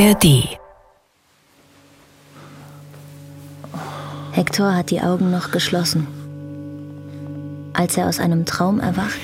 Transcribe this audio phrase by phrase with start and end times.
[0.00, 0.58] ARD.
[4.32, 6.06] Hector hat die Augen noch geschlossen.
[7.74, 9.20] Als er aus einem Traum erwacht,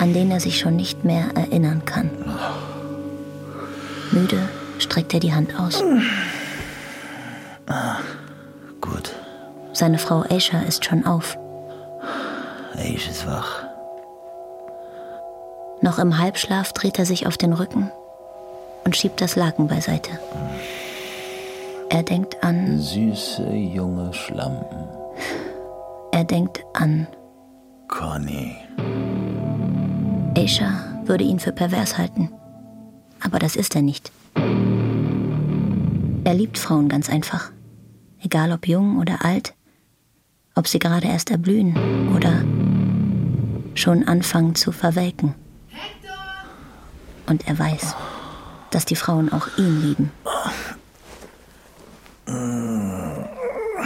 [0.00, 2.10] an den er sich schon nicht mehr erinnern kann.
[4.10, 4.48] Müde
[4.80, 5.80] streckt er die Hand aus.
[8.80, 9.14] Gut,
[9.72, 11.38] Seine Frau Aisha ist schon auf.
[12.74, 13.62] Aish ist wach.
[15.82, 17.92] Noch im Halbschlaf dreht er sich auf den Rücken
[18.84, 20.10] und schiebt das Laken beiseite.
[21.88, 24.86] Er denkt an, Süße junge Schlampen.
[26.12, 27.06] er denkt an,
[27.88, 28.56] Conny.
[30.36, 32.30] Aisha würde ihn für pervers halten.
[33.20, 34.12] Aber das ist er nicht.
[36.24, 37.50] Er liebt Frauen ganz einfach.
[38.22, 39.54] Egal ob jung oder alt,
[40.54, 41.76] ob sie gerade erst erblühen
[42.14, 42.44] oder
[43.74, 45.34] schon anfangen zu verwelken.
[47.26, 47.96] Und er weiß,
[48.70, 50.12] dass die Frauen auch ihn lieben.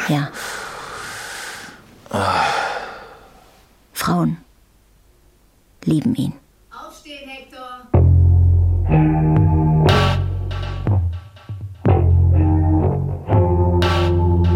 [0.09, 0.31] Ja.
[3.92, 4.36] Frauen
[5.84, 6.34] lieben ihn.
[6.70, 7.89] Aufstehen, Hector!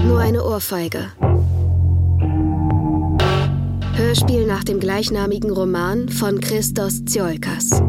[0.05, 1.13] Nur eine Ohrfeige.
[3.95, 7.83] Hörspiel nach dem gleichnamigen Roman von Christos Tsiolkas.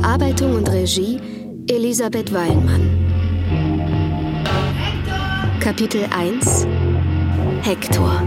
[0.00, 1.20] Bearbeitung und Regie
[1.68, 2.88] Elisabeth Weilmann.
[5.58, 6.66] Kapitel 1
[7.62, 8.22] Hector.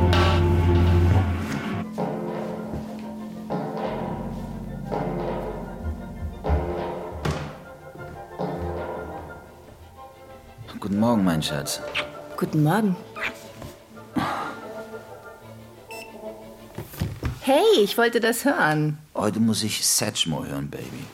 [10.77, 11.79] Guten Morgen, mein Schatz.
[12.35, 12.97] Guten Morgen.
[17.39, 18.97] Hey, ich wollte das hören.
[19.15, 21.05] Heute muss ich Satchmo hören, Baby.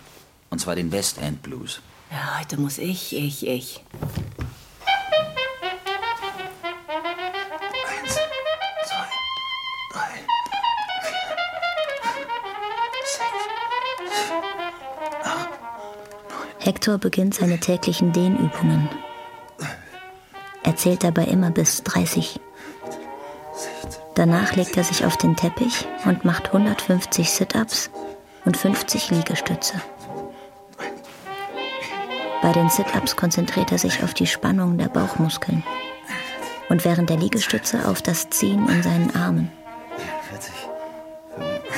[0.50, 1.82] Und zwar den West End Blues.
[2.12, 3.84] Ja, heute muss ich, ich, ich.
[7.90, 8.14] Eins,
[8.86, 9.08] zwei,
[9.92, 10.26] drei,
[16.60, 18.90] Hector beginnt seine täglichen Dehnübungen.
[20.64, 22.40] Er zählt dabei immer bis 30.
[24.16, 27.90] Danach legt er sich auf den Teppich und macht 150 Sit-ups
[28.46, 29.82] und 50 Liegestütze.
[32.48, 35.64] Bei den Sit-ups konzentriert er sich auf die Spannung der Bauchmuskeln
[36.70, 39.52] und während der Liegestütze auf das Ziehen in seinen Armen.
[40.30, 40.54] 40,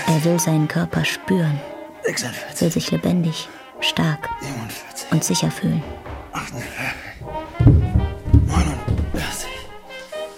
[0.05, 1.59] Er will seinen Körper spüren,
[2.03, 3.49] 46, will sich lebendig,
[3.79, 5.83] stark 47, und sicher fühlen.
[6.33, 6.67] 48,
[8.45, 9.49] 49,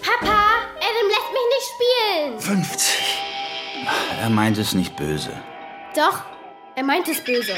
[0.01, 0.37] Papa,
[0.79, 2.39] Adam lässt mich nicht spielen.
[2.39, 3.17] 50.
[4.21, 5.33] Er meint es nicht böse.
[5.93, 6.23] Doch,
[6.75, 7.57] er meint es böse.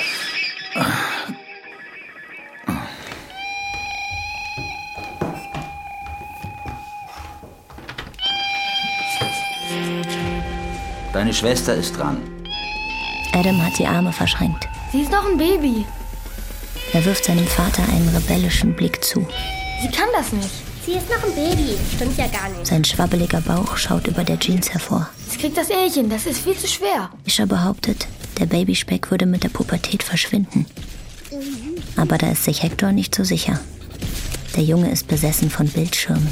[11.14, 12.18] Deine Schwester ist dran.
[13.34, 14.68] Adam hat die Arme verschränkt.
[14.92, 15.86] Sie ist noch ein Baby.
[16.92, 19.26] Er wirft seinem Vater einen rebellischen Blick zu.
[19.82, 20.50] Sie kann das nicht.
[20.84, 21.78] Sie ist noch ein Baby.
[21.96, 22.66] Stimmt ja gar nicht.
[22.66, 25.08] Sein schwabbeliger Bauch schaut über der Jeans hervor.
[25.30, 26.10] Sie kriegt das Ehrchen.
[26.10, 27.12] Das ist viel zu schwer.
[27.26, 28.08] Isha behauptet,
[28.40, 30.66] der Babyspeck würde mit der Pubertät verschwinden.
[31.96, 33.60] Aber da ist sich Hector nicht so sicher.
[34.56, 36.28] Der Junge ist besessen von Bildschirmen.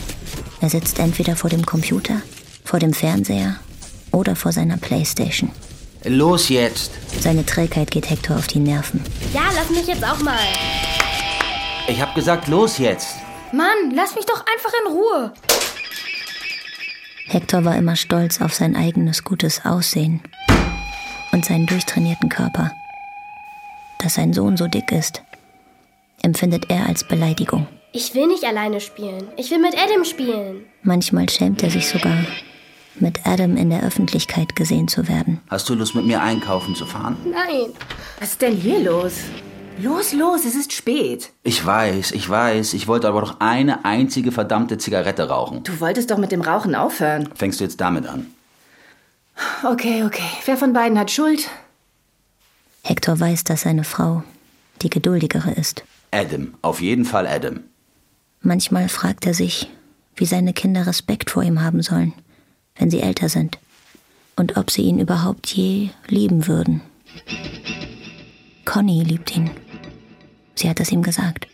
[0.60, 2.22] Er sitzt entweder vor dem Computer,
[2.64, 3.58] vor dem Fernseher
[4.12, 5.52] oder vor seiner Playstation.
[6.04, 6.92] Los jetzt.
[7.22, 9.02] Seine Trägheit geht Hector auf die Nerven.
[9.34, 10.40] Ja, lass mich jetzt auch mal.
[11.88, 13.16] Ich hab gesagt, los jetzt.
[13.54, 15.34] Mann, lass mich doch einfach in Ruhe.
[17.28, 20.22] Hector war immer stolz auf sein eigenes gutes Aussehen
[21.32, 22.72] und seinen durchtrainierten Körper.
[24.00, 25.22] Dass sein Sohn so dick ist,
[26.24, 27.68] empfindet er als Beleidigung.
[27.94, 29.28] Ich will nicht alleine spielen.
[29.38, 30.66] Ich will mit Adam spielen.
[30.82, 32.26] Manchmal schämt er sich sogar,
[32.96, 35.42] mit Adam in der Öffentlichkeit gesehen zu werden.
[35.50, 37.18] Hast du Lust, mit mir einkaufen zu fahren?
[37.26, 37.74] Nein.
[38.20, 39.14] Was ist denn hier los?
[39.82, 41.32] Los, los, es ist spät.
[41.44, 42.74] Ich weiß, ich weiß.
[42.74, 45.64] Ich wollte aber doch eine einzige verdammte Zigarette rauchen.
[45.64, 47.30] Du wolltest doch mit dem Rauchen aufhören.
[47.36, 48.28] Fängst du jetzt damit an?
[49.64, 50.30] Okay, okay.
[50.46, 51.50] Wer von beiden hat Schuld?
[52.84, 54.24] Hector weiß, dass seine Frau
[54.82, 55.84] die geduldigere ist.
[56.12, 56.54] Adam.
[56.62, 57.62] Auf jeden Fall Adam.
[58.42, 59.70] Manchmal fragt er sich,
[60.16, 62.14] wie seine Kinder Respekt vor ihm haben sollen,
[62.82, 63.60] wenn sie älter sind.
[64.36, 66.82] Und ob sie ihn überhaupt je lieben würden.
[68.66, 69.52] Conny liebt ihn.
[70.56, 71.48] Sie hat es ihm gesagt.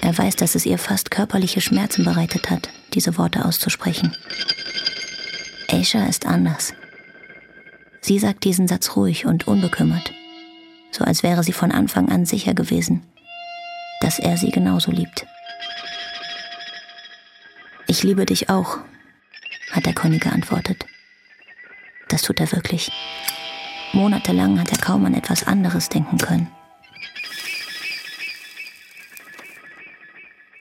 [0.00, 4.16] Er weiß, dass es ihr fast körperliche Schmerzen bereitet hat, diese Worte auszusprechen.
[5.68, 6.72] Aisha ist anders.
[8.00, 10.12] Sie sagt diesen Satz ruhig und unbekümmert,
[10.90, 13.02] so als wäre sie von Anfang an sicher gewesen,
[14.00, 15.26] dass er sie genauso liebt.
[17.86, 18.78] Ich liebe dich auch,
[19.72, 20.86] hat der Conny geantwortet.
[22.08, 22.90] Das tut er wirklich.
[23.92, 26.48] Monatelang hat er kaum an etwas anderes denken können.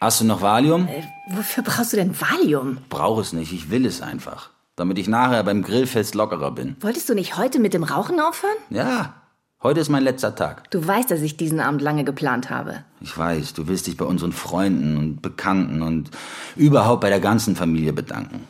[0.02, 0.88] Hast du noch Valium?
[0.88, 2.78] Äh, wofür brauchst du denn Valium?
[2.88, 4.50] Brauch es nicht, ich will es einfach.
[4.78, 6.78] Damit ich nachher beim Grillfest lockerer bin.
[6.80, 8.56] Wolltest du nicht heute mit dem Rauchen aufhören?
[8.70, 9.16] Ja,
[9.62, 10.72] heute ist mein letzter Tag.
[10.72, 12.86] Du weißt, dass ich diesen Abend lange geplant habe.
[13.02, 16.12] Ich weiß, du willst dich bei unseren Freunden und Bekannten und
[16.56, 18.48] überhaupt bei der ganzen Familie bedanken.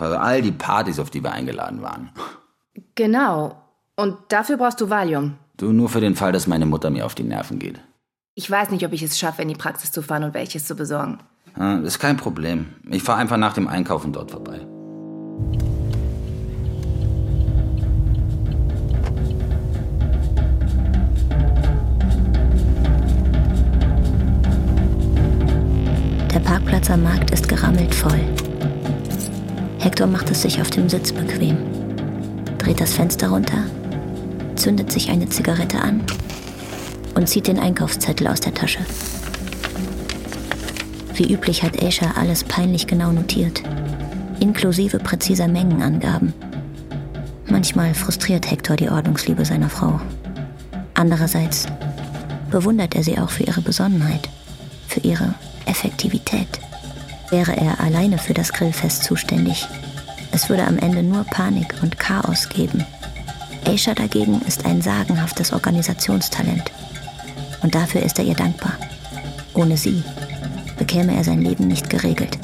[0.00, 2.08] Für all die Partys, auf die wir eingeladen waren.
[2.94, 3.54] Genau.
[3.96, 5.34] Und dafür brauchst du Valium.
[5.58, 7.78] Du nur für den Fall, dass meine Mutter mir auf die Nerven geht.
[8.34, 10.74] Ich weiß nicht, ob ich es schaffe, in die Praxis zu fahren und welches zu
[10.74, 11.18] besorgen.
[11.54, 12.68] Ja, ist kein Problem.
[12.88, 14.66] Ich fahre einfach nach dem Einkaufen dort vorbei.
[26.32, 28.18] Der Parkplatz am Markt ist gerammelt voll.
[29.90, 31.58] Hector macht es sich auf dem Sitz bequem,
[32.58, 33.64] dreht das Fenster runter,
[34.54, 36.00] zündet sich eine Zigarette an
[37.16, 38.78] und zieht den Einkaufszettel aus der Tasche.
[41.14, 43.64] Wie üblich hat Aisha alles peinlich genau notiert,
[44.38, 46.34] inklusive präziser Mengenangaben.
[47.48, 50.00] Manchmal frustriert Hector die Ordnungsliebe seiner Frau.
[50.94, 51.66] Andererseits
[52.52, 54.28] bewundert er sie auch für ihre Besonnenheit,
[54.86, 55.34] für ihre
[55.66, 56.60] Effektivität.
[57.30, 59.68] Wäre er alleine für das Grillfest zuständig,
[60.32, 62.84] es würde am Ende nur Panik und Chaos geben.
[63.66, 66.70] Aisha dagegen ist ein sagenhaftes Organisationstalent.
[67.62, 68.72] Und dafür ist er ihr dankbar.
[69.54, 70.02] Ohne sie
[70.78, 72.38] bekäme er sein Leben nicht geregelt.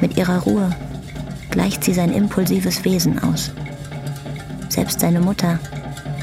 [0.00, 0.70] Mit ihrer Ruhe
[1.50, 3.50] gleicht sie sein impulsives Wesen aus.
[4.68, 5.58] Selbst seine Mutter,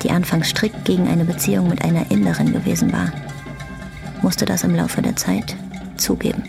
[0.03, 3.11] die anfangs strikt gegen eine Beziehung mit einer Inderin gewesen war,
[4.21, 5.55] musste das im Laufe der Zeit
[5.97, 6.43] zugeben.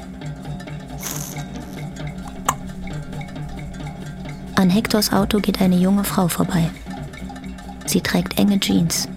[4.67, 6.69] An Hectors Auto geht eine junge Frau vorbei.
[7.85, 9.09] Sie trägt enge Jeans,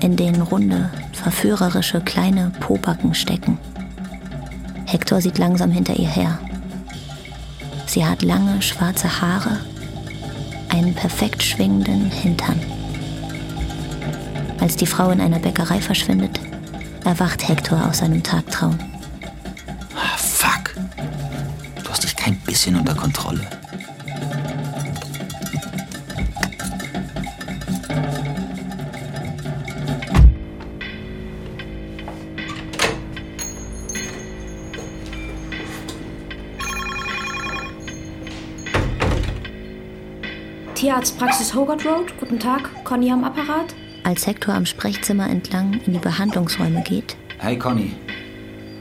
[0.00, 3.58] in denen runde, verführerische kleine Pobacken stecken.
[4.86, 6.38] Hector sieht langsam hinter ihr her.
[7.86, 9.58] Sie hat lange schwarze Haare,
[10.68, 12.60] einen perfekt schwingenden Hintern.
[14.60, 16.38] Als die Frau in einer Bäckerei verschwindet,
[17.04, 18.78] erwacht Hector aus seinem Tagtraum.
[19.96, 20.72] Ah, fuck.
[21.82, 23.44] Du hast dich kein bisschen unter Kontrolle.
[40.84, 42.12] Tierarztpraxis Hogarth Road.
[42.20, 43.74] Guten Tag, Conny am Apparat.
[44.02, 47.92] Als Hector am Sprechzimmer entlang in die Behandlungsräume geht, Hey Conny,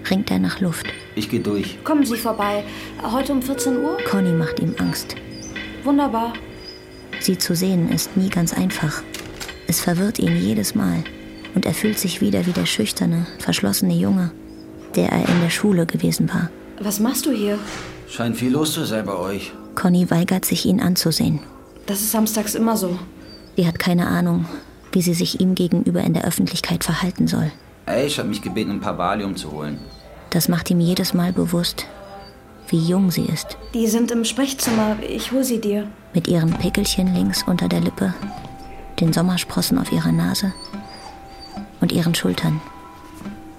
[0.09, 0.85] ringt er nach Luft.
[1.15, 1.81] ich gehe durch.
[1.85, 2.65] Kommen Sie vorbei.
[3.01, 3.97] Heute um 14 Uhr?
[4.11, 5.15] Conny macht ihm Angst.
[5.85, 6.33] Wunderbar.
[7.21, 9.01] Sie zu sehen ist nie ganz einfach.
[9.67, 11.05] Es verwirrt ihn jedes Mal
[11.55, 14.31] und er fühlt sich wieder wie der schüchterne, verschlossene Junge,
[14.97, 16.49] der er in der Schule gewesen war.
[16.81, 17.57] Was machst du hier?
[18.09, 19.53] Scheint viel los zu sein bei euch.
[19.75, 21.39] Conny weigert sich, ihn anzusehen.
[21.85, 22.97] Das ist samstags immer so.
[23.55, 24.45] Sie hat keine Ahnung,
[24.91, 27.51] wie sie sich ihm gegenüber in der Öffentlichkeit verhalten soll.
[27.85, 29.79] Ey, ich habe mich gebeten, ein paar Valium zu holen.
[30.29, 31.85] Das macht ihm jedes Mal bewusst,
[32.69, 33.57] wie jung sie ist.
[33.73, 34.97] Die sind im Sprechzimmer.
[35.07, 35.87] Ich hol sie dir.
[36.13, 38.13] Mit ihren Pickelchen links unter der Lippe,
[38.99, 40.53] den Sommersprossen auf ihrer Nase
[41.81, 42.61] und ihren Schultern,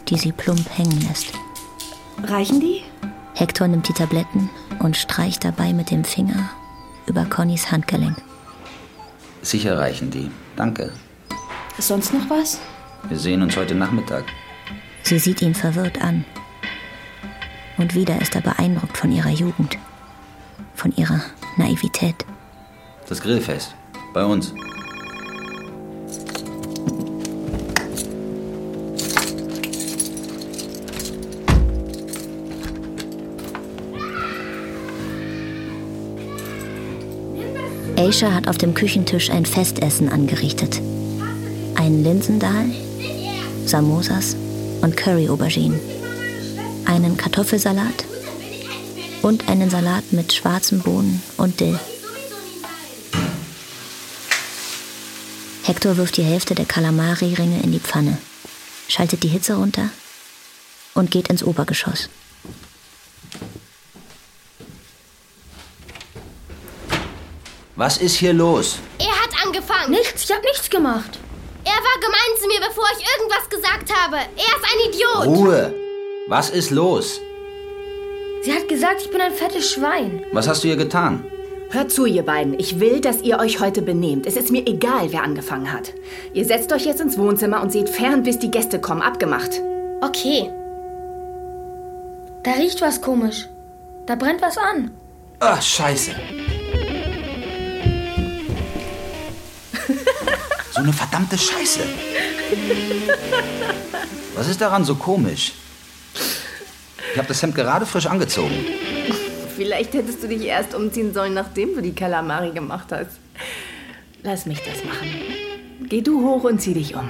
[0.08, 1.32] die sie plump hängen lässt.
[2.22, 2.82] Reichen die?
[3.34, 6.50] Hector nimmt die Tabletten und streicht dabei mit dem Finger
[7.06, 8.16] über Connys Handgelenk.
[9.42, 10.30] Sicher reichen die.
[10.56, 10.92] Danke.
[11.76, 12.60] Ist sonst noch was?
[13.08, 14.24] Wir sehen uns heute Nachmittag.
[15.02, 16.24] Sie sieht ihn verwirrt an.
[17.76, 19.76] Und wieder ist er beeindruckt von ihrer Jugend,
[20.74, 21.20] von ihrer
[21.56, 22.24] Naivität.
[23.08, 23.74] Das Grillfest.
[24.14, 24.54] Bei uns.
[38.04, 40.78] Aisha hat auf dem Küchentisch ein Festessen angerichtet.
[41.74, 42.66] Einen Linsendahl,
[43.64, 44.36] Samosas
[44.82, 45.80] und Curry-Auberginen.
[46.84, 48.04] Einen Kartoffelsalat
[49.22, 51.80] und einen Salat mit schwarzen Bohnen und Dill.
[55.62, 58.18] Hector wirft die Hälfte der Kalamari-Ringe in die Pfanne,
[58.86, 59.88] schaltet die Hitze runter
[60.92, 62.10] und geht ins Obergeschoss.
[67.76, 68.78] Was ist hier los?
[68.98, 69.90] Er hat angefangen.
[69.90, 71.18] Nichts, ich hab nichts gemacht.
[71.64, 74.16] Er war gemein zu mir, bevor ich irgendwas gesagt habe.
[74.16, 75.26] Er ist ein Idiot.
[75.38, 75.74] Ruhe!
[76.28, 77.20] Was ist los?
[78.42, 80.24] Sie hat gesagt, ich bin ein fettes Schwein.
[80.32, 81.24] Was hast du ihr getan?
[81.70, 82.58] Hört zu, ihr beiden.
[82.60, 84.26] Ich will, dass ihr euch heute benehmt.
[84.26, 85.92] Es ist mir egal, wer angefangen hat.
[86.32, 89.02] Ihr setzt euch jetzt ins Wohnzimmer und seht fern, bis die Gäste kommen.
[89.02, 89.50] Abgemacht.
[90.00, 90.48] Okay.
[92.44, 93.48] Da riecht was komisch.
[94.06, 94.92] Da brennt was an.
[95.40, 96.12] Ach, scheiße.
[100.84, 101.80] Eine verdammte Scheiße.
[104.34, 105.52] Was ist daran so komisch?
[107.12, 108.54] Ich habe das Hemd gerade frisch angezogen.
[109.56, 113.18] Vielleicht hättest du dich erst umziehen sollen, nachdem du die Kalamari gemacht hast.
[114.22, 115.08] Lass mich das machen.
[115.88, 117.08] Geh du hoch und zieh dich um.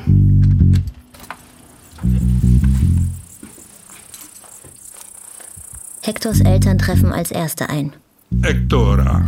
[6.03, 7.95] Hektors Eltern treffen als Erste ein.
[8.43, 9.27] Hectora.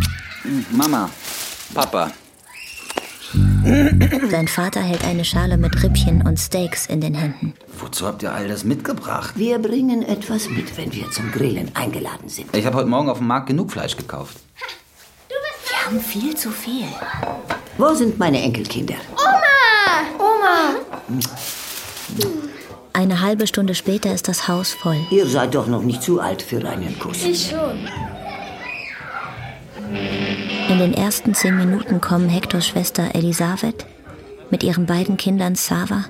[0.71, 1.11] Mama,
[1.75, 2.13] Papa,
[4.31, 7.55] Sein Vater hält eine Schale mit Rippchen und Steaks in den Händen.
[7.79, 9.35] wozu habt ihr all das mitgebracht?
[9.37, 12.55] Wir bringen etwas mit, wenn wir zum Grillen eingeladen sind.
[12.57, 14.37] Ich habe heute Morgen auf dem Markt genug Fleisch gekauft.
[15.29, 16.87] Wir haben viel zu viel.
[17.79, 18.97] Wo sind meine Enkelkinder?
[22.93, 24.99] Eine halbe Stunde später ist das Haus voll.
[25.11, 27.25] Ihr seid doch noch nicht zu alt für einen Kuss.
[27.25, 27.89] Ich schon.
[30.69, 33.87] In den ersten zehn Minuten kommen Hektors Schwester Elisabeth
[34.51, 36.07] mit ihren beiden Kindern Sava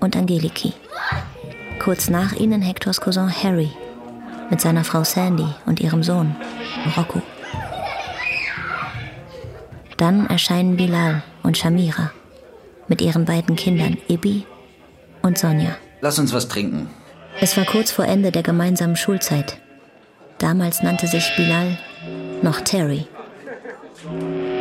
[0.00, 0.74] und Angeliki.
[1.78, 3.70] Kurz nach ihnen Hektors Cousin Harry
[4.50, 6.36] mit seiner Frau Sandy und ihrem Sohn
[6.96, 7.22] Rocco.
[9.96, 12.10] Dann erscheinen Bilal und Shamira
[12.88, 14.44] mit ihren beiden Kindern Ibi
[15.22, 15.74] und Sonja.
[16.02, 16.90] Lass uns was trinken.
[17.40, 19.58] Es war kurz vor Ende der gemeinsamen Schulzeit.
[20.38, 21.78] Damals nannte sich Bilal
[22.42, 23.06] noch Terry.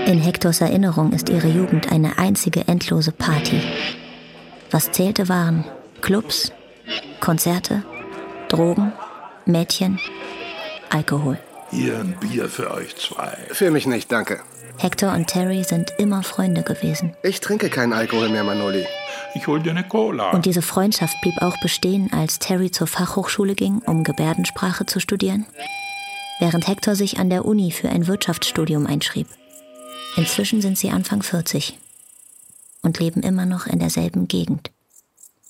[0.05, 3.59] In Hektors Erinnerung ist ihre Jugend eine einzige endlose Party.
[4.69, 5.65] Was zählte waren
[6.01, 6.51] Clubs,
[7.19, 7.83] Konzerte,
[8.47, 8.93] Drogen,
[9.47, 9.99] Mädchen,
[10.91, 11.39] Alkohol.
[11.71, 13.35] Hier ein Bier für euch zwei.
[13.49, 14.41] Für mich nicht, danke.
[14.77, 17.15] Hector und Terry sind immer Freunde gewesen.
[17.23, 18.85] Ich trinke keinen Alkohol mehr, Manoli.
[19.33, 20.29] Ich hol dir eine Cola.
[20.29, 25.47] Und diese Freundschaft blieb auch bestehen, als Terry zur Fachhochschule ging, um Gebärdensprache zu studieren,
[26.39, 29.27] während Hector sich an der Uni für ein Wirtschaftsstudium einschrieb.
[30.15, 31.77] Inzwischen sind sie Anfang 40
[32.81, 34.71] und leben immer noch in derselben Gegend.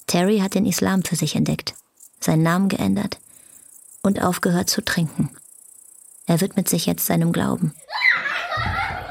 [0.08, 1.76] Terry hat den Islam für sich entdeckt,
[2.20, 3.18] seinen Namen geändert
[4.02, 5.30] und aufgehört zu trinken.
[6.26, 7.74] Er widmet sich jetzt seinem Glauben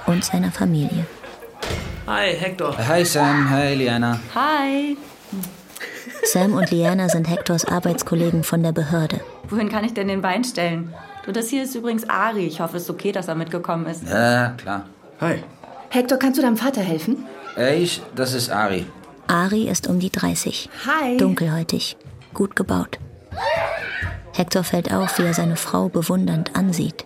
[0.07, 1.07] und seiner Familie.
[2.07, 2.77] Hi, Hector.
[2.77, 4.21] Hi Sam, hi Liana.
[4.35, 4.97] Hi.
[6.25, 9.21] Sam und Liana sind Hectors Arbeitskollegen von der Behörde.
[9.49, 10.93] Wohin kann ich denn den Bein stellen?
[11.25, 12.47] Du, das hier ist übrigens Ari.
[12.47, 14.03] Ich hoffe, es ist okay, dass er mitgekommen ist.
[14.07, 14.87] Ja, klar.
[15.21, 15.43] Hi.
[15.91, 17.25] Hector, kannst du deinem Vater helfen?
[17.57, 18.87] Äh, Ich, das ist Ari.
[19.29, 20.69] Ari ist um die 30.
[20.87, 21.17] Hi.
[21.17, 21.97] Dunkelhäutig,
[22.35, 22.99] gut gebaut.
[24.33, 27.05] Hector fällt auf, wie er seine Frau bewundernd ansieht.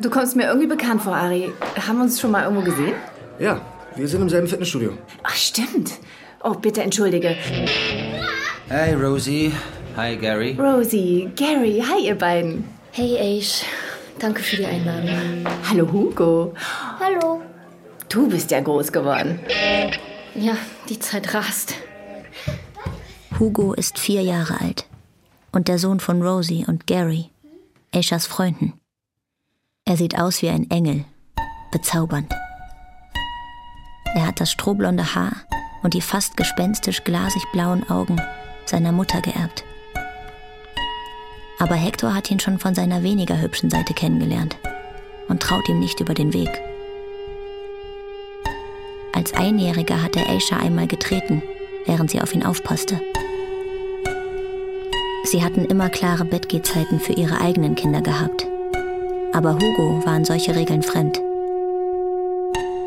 [0.00, 1.52] Du kommst mir irgendwie bekannt vor, Ari.
[1.86, 2.94] Haben wir uns schon mal irgendwo gesehen?
[3.38, 3.60] Ja,
[3.96, 4.92] wir sind im selben Fitnessstudio.
[5.22, 5.92] Ach, stimmt.
[6.42, 7.36] Oh, bitte entschuldige.
[8.68, 9.52] Hey Rosie.
[9.96, 10.56] Hi Gary.
[10.58, 12.64] Rosie, Gary, hi ihr beiden.
[12.92, 13.64] Hey, Ace.
[14.18, 15.44] Danke für die Einladung.
[15.68, 16.54] Hallo Hugo.
[16.98, 17.42] Hallo.
[18.10, 19.38] Du bist ja groß geworden.
[20.34, 20.56] Ja,
[20.88, 21.74] die Zeit rast.
[23.38, 24.86] Hugo ist vier Jahre alt
[25.52, 27.30] und der Sohn von Rosie und Gary,
[27.94, 28.74] Aishas Freunden.
[29.84, 31.04] Er sieht aus wie ein Engel,
[31.70, 32.32] bezaubernd.
[34.14, 35.32] Er hat das strohblonde Haar
[35.84, 38.20] und die fast gespenstisch glasig blauen Augen
[38.66, 39.64] seiner Mutter geerbt.
[41.60, 44.56] Aber Hector hat ihn schon von seiner weniger hübschen Seite kennengelernt
[45.28, 46.69] und traut ihm nicht über den Weg.
[49.20, 51.42] Als Einjähriger hat er Aisha einmal getreten,
[51.84, 53.02] während sie auf ihn aufpasste.
[55.24, 58.46] Sie hatten immer klare Bettgehzeiten für ihre eigenen Kinder gehabt.
[59.34, 61.20] Aber Hugo waren solche Regeln fremd.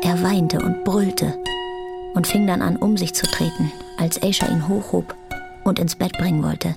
[0.02, 1.38] Er weinte und brüllte
[2.14, 5.14] und fing dann an, um sich zu treten, als Aisha ihn hochhob
[5.62, 6.74] und ins Bett bringen wollte.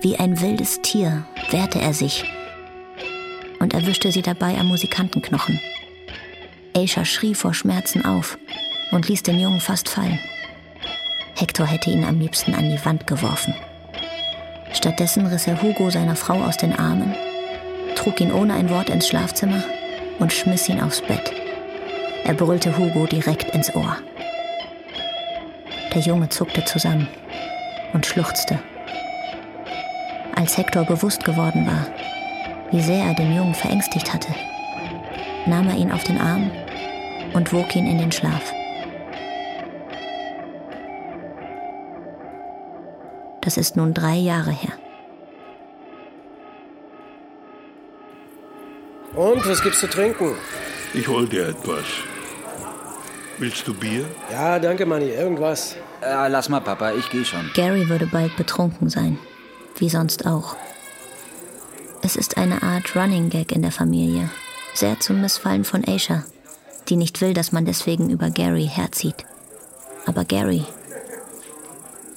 [0.00, 2.22] Wie ein wildes Tier wehrte er sich
[3.58, 5.58] und erwischte sie dabei am Musikantenknochen.
[6.78, 8.38] Aisha schrie vor Schmerzen auf
[8.92, 10.20] und ließ den Jungen fast fallen.
[11.34, 13.52] Hector hätte ihn am liebsten an die Wand geworfen.
[14.72, 17.16] Stattdessen riss er Hugo seiner Frau aus den Armen,
[17.96, 19.64] trug ihn ohne ein Wort ins Schlafzimmer
[20.20, 21.32] und schmiss ihn aufs Bett.
[22.24, 23.96] Er brüllte Hugo direkt ins Ohr.
[25.92, 27.08] Der Junge zuckte zusammen
[27.92, 28.60] und schluchzte.
[30.36, 31.86] Als Hector bewusst geworden war,
[32.70, 34.32] wie sehr er den Jungen verängstigt hatte,
[35.46, 36.52] nahm er ihn auf den Arm
[37.34, 38.52] und wog ihn in den Schlaf.
[43.40, 44.72] Das ist nun drei Jahre her.
[49.14, 50.34] Und, was gibt's zu trinken?
[50.94, 51.84] Ich hol dir etwas.
[53.38, 54.04] Willst du Bier?
[54.30, 55.10] Ja, danke, Manni.
[55.10, 55.76] Irgendwas.
[56.00, 56.92] Äh, lass mal, Papa.
[56.92, 57.50] Ich gehe schon.
[57.54, 59.18] Gary würde bald betrunken sein.
[59.76, 60.56] Wie sonst auch.
[62.02, 64.30] Es ist eine Art Running Gag in der Familie.
[64.74, 66.24] Sehr zum Missfallen von Aisha
[66.88, 69.24] die nicht will, dass man deswegen über Gary herzieht.
[70.06, 70.64] Aber Gary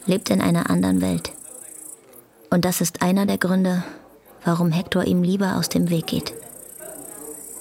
[0.06, 1.32] lebt in einer anderen Welt.
[2.50, 3.84] Und das ist einer der Gründe,
[4.44, 6.34] warum Hector ihm lieber aus dem Weg geht.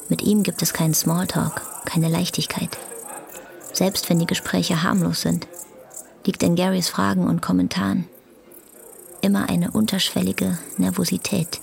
[0.08, 2.76] Mit ihm gibt es keinen Smalltalk, keine Leichtigkeit.
[3.72, 5.46] Selbst wenn die Gespräche harmlos sind,
[6.26, 8.08] liegt in Garys Fragen und Kommentaren
[9.20, 11.60] immer eine unterschwellige Nervosität.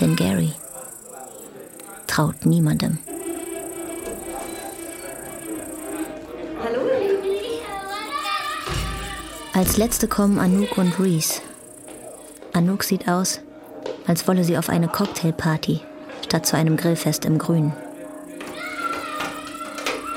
[0.00, 0.52] Denn Gary
[2.06, 2.98] traut niemandem.
[9.60, 11.42] Als letzte kommen Anouk und Reese.
[12.54, 13.40] Anouk sieht aus,
[14.06, 15.80] als wolle sie auf eine Cocktailparty
[16.24, 17.70] statt zu einem Grillfest im Grün.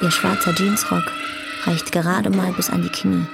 [0.01, 1.03] Ihr schwarzer Jeansrock
[1.65, 3.25] reicht gerade mal bis an die Knie.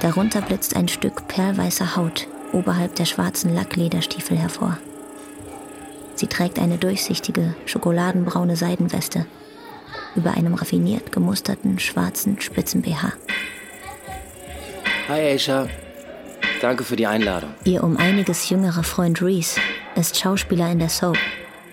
[0.00, 4.78] Darunter blitzt ein Stück perlweißer Haut oberhalb der schwarzen Lacklederstiefel hervor.
[6.16, 9.26] Sie trägt eine durchsichtige, schokoladenbraune Seidenweste
[10.16, 13.12] über einem raffiniert gemusterten schwarzen Spitzen-BH.
[15.10, 15.68] Hi Aisha,
[16.60, 17.50] danke für die Einladung.
[17.64, 19.60] Ihr um einiges jüngerer Freund Reese
[19.96, 21.18] ist Schauspieler in der Soap,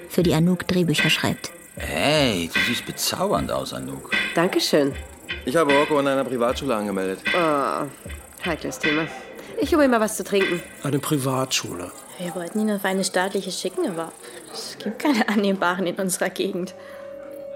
[0.09, 1.51] für die Anouk Drehbücher schreibt.
[1.75, 4.09] Hey, du siehst bezaubernd aus, Anouk.
[4.33, 4.91] Dankeschön.
[5.45, 7.19] Ich habe Rocco an einer Privatschule angemeldet.
[7.35, 7.85] Oh,
[8.43, 9.05] heikles Thema.
[9.61, 10.59] Ich hole mir mal was zu trinken.
[10.81, 11.91] Eine Privatschule.
[12.17, 14.11] Wir wollten ihn auf eine staatliche schicken, aber
[14.51, 16.73] es gibt keine Annehmbaren in unserer Gegend.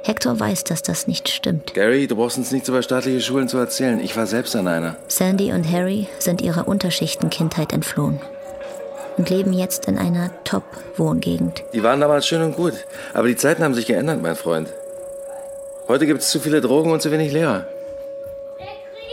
[0.03, 1.74] Hector weiß, dass das nicht stimmt.
[1.74, 4.00] Gary, du brauchst uns nichts über staatliche Schulen zu erzählen.
[4.00, 4.96] Ich war selbst an einer.
[5.08, 8.20] Sandy und Harry sind ihrer Unterschichtenkindheit entflohen
[9.18, 11.64] und leben jetzt in einer Top-Wohngegend.
[11.74, 12.74] Die waren damals schön und gut.
[13.14, 14.70] Aber die Zeiten haben sich geändert, mein Freund.
[15.87, 17.68] Heute gibt es zu viele Drogen und zu wenig Lehrer.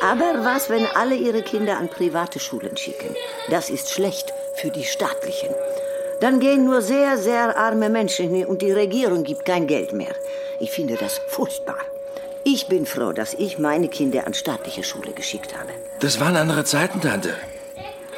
[0.01, 3.15] Aber was, wenn alle ihre Kinder an private Schulen schicken?
[3.51, 5.49] Das ist schlecht für die staatlichen.
[6.21, 10.15] Dann gehen nur sehr, sehr arme Menschen hin und die Regierung gibt kein Geld mehr.
[10.59, 11.79] Ich finde das furchtbar.
[12.43, 15.71] Ich bin froh, dass ich meine Kinder an staatliche Schule geschickt habe.
[16.01, 17.35] Das waren andere Zeiten, Tante.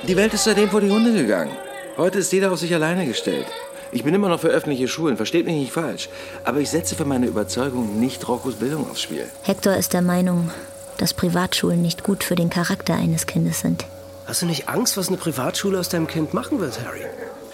[0.06, 1.56] Die Welt ist seitdem vor die Hunde gegangen.
[1.96, 3.46] Heute ist jeder auf sich alleine gestellt.
[3.92, 6.08] Ich bin immer noch für öffentliche Schulen, versteht mich nicht falsch.
[6.44, 9.26] Aber ich setze für meine Überzeugung nicht Roccos Bildung aufs Spiel.
[9.42, 10.50] Hector ist der Meinung,
[10.98, 13.84] dass Privatschulen nicht gut für den Charakter eines Kindes sind.
[14.26, 17.04] Hast du nicht Angst, was eine Privatschule aus deinem Kind machen wird, Harry?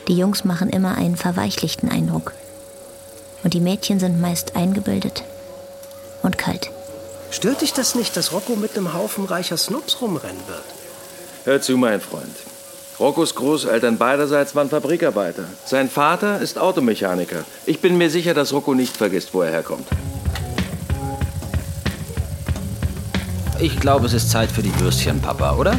[0.09, 2.33] Die Jungs machen immer einen verweichlichten Eindruck.
[3.43, 5.25] Und die Mädchen sind meist eingebildet
[6.23, 6.71] und kalt.
[7.31, 10.65] Stört dich das nicht, dass Rocco mit einem Haufen reicher Snobs rumrennen wird?
[11.45, 12.35] Hör zu, mein Freund.
[12.99, 15.45] Roccos Großeltern beiderseits waren Fabrikarbeiter.
[15.67, 17.45] Sein Vater ist Automechaniker.
[17.67, 19.87] Ich bin mir sicher, dass Rocco nicht vergisst, wo er herkommt.
[23.59, 25.77] Ich glaube, es ist Zeit für die Würstchen, Papa, oder?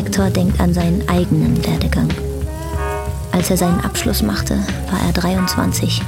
[0.00, 2.08] Hector denkt an seinen eigenen Werdegang.
[3.32, 4.58] Als er seinen Abschluss machte,
[4.90, 6.00] war er 23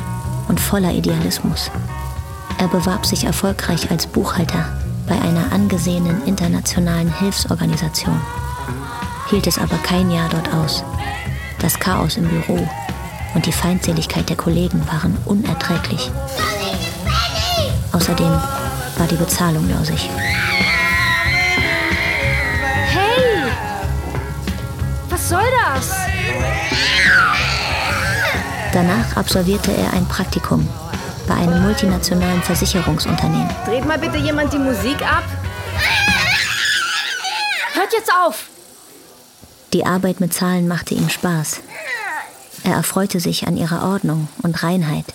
[0.49, 1.71] und voller Idealismus.
[2.57, 4.65] Er bewarb sich erfolgreich als Buchhalter
[5.07, 8.19] bei einer angesehenen internationalen Hilfsorganisation,
[9.29, 10.83] hielt es aber kein Jahr dort aus.
[11.59, 12.67] Das Chaos im Büro
[13.35, 16.11] und die Feindseligkeit der Kollegen waren unerträglich.
[17.93, 18.41] Außerdem
[18.97, 20.09] war die Bezahlung lausig.
[25.23, 25.89] Was soll das?
[28.73, 30.69] Danach absolvierte er ein Praktikum
[31.29, 33.49] bei einem multinationalen Versicherungsunternehmen.
[33.65, 35.23] Dreht mal bitte jemand die Musik ab?
[37.73, 38.49] Hört jetzt auf!
[39.73, 41.61] Die Arbeit mit Zahlen machte ihm Spaß.
[42.65, 45.07] Er erfreute sich an ihrer Ordnung und Reinheit.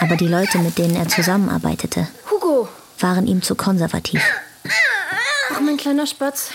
[0.00, 2.66] Aber die Leute, mit denen er zusammenarbeitete, Hugo!
[2.98, 4.22] waren ihm zu konservativ.
[5.52, 6.48] Ach, mein kleiner Spatz.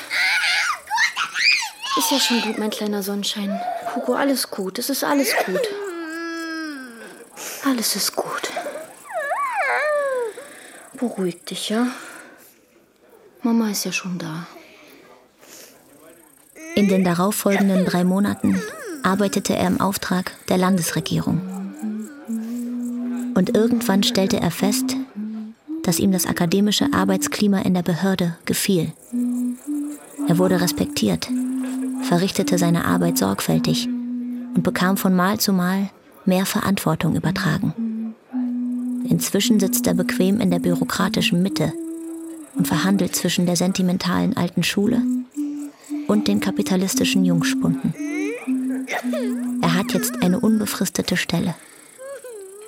[1.97, 3.59] Ist ja schon gut, mein kleiner Sonnenschein.
[3.95, 4.77] Hugo, alles gut.
[4.77, 5.61] Es ist alles gut.
[7.65, 8.51] Alles ist gut.
[10.93, 11.87] Beruhig dich, ja?
[13.41, 14.47] Mama ist ja schon da.
[16.75, 18.61] In den darauffolgenden drei Monaten
[19.03, 21.41] arbeitete er im Auftrag der Landesregierung.
[23.35, 24.95] Und irgendwann stellte er fest,
[25.83, 28.91] dass ihm das akademische Arbeitsklima in der Behörde gefiel.
[30.27, 31.29] Er wurde respektiert,
[32.03, 35.89] verrichtete seine Arbeit sorgfältig und bekam von Mal zu Mal
[36.25, 38.13] mehr Verantwortung übertragen.
[39.09, 41.71] Inzwischen sitzt er bequem in der bürokratischen Mitte
[42.55, 45.01] und verhandelt zwischen der sentimentalen alten Schule
[46.07, 47.93] und den kapitalistischen Jungspunden.
[49.61, 51.55] Er hat jetzt eine unbefristete Stelle.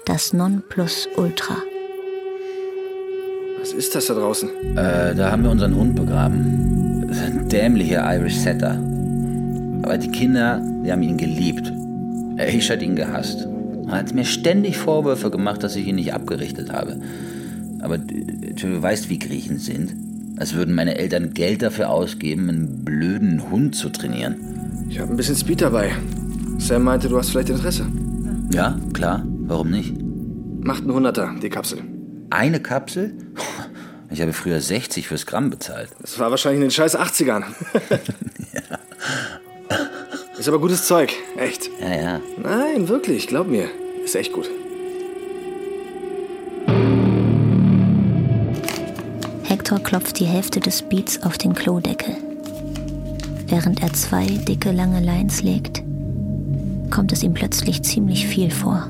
[0.06, 1.58] Das Nonplusultra.
[3.60, 4.50] Was ist das da draußen?
[4.78, 7.48] Äh, da haben wir unseren Hund begraben.
[7.50, 8.80] Dämlicher Irish Setter.
[9.84, 11.72] Aber die Kinder, die haben ihn geliebt.
[12.48, 13.48] Ich hat ihn gehasst.
[13.88, 17.02] Er hat mir ständig Vorwürfe gemacht, dass ich ihn nicht abgerichtet habe.
[17.82, 18.16] Aber du,
[18.54, 19.96] du weißt, wie Griechen sind.
[20.38, 24.36] Als würden meine Eltern Geld dafür ausgeben, einen blöden Hund zu trainieren.
[24.90, 25.92] Ich habe ein bisschen Speed dabei.
[26.60, 27.86] Sam meinte, du hast vielleicht Interesse.
[28.54, 29.26] Ja, klar.
[29.26, 29.94] Warum nicht?
[30.62, 31.80] Macht einen Hunderter, die Kapsel.
[32.30, 33.14] Eine Kapsel?
[34.12, 35.90] Ich habe früher 60 fürs Gramm bezahlt.
[36.02, 37.44] Das war wahrscheinlich in den scheiß 80ern.
[40.40, 41.70] Ist aber gutes Zeug, echt.
[41.82, 42.22] Ja, ja.
[42.42, 43.66] Nein, wirklich, glaub mir.
[44.06, 44.50] Ist echt gut.
[49.44, 52.16] Hector klopft die Hälfte des Beats auf den Klodeckel.
[53.48, 55.84] Während er zwei dicke, lange Lines legt,
[56.90, 58.88] kommt es ihm plötzlich ziemlich viel vor.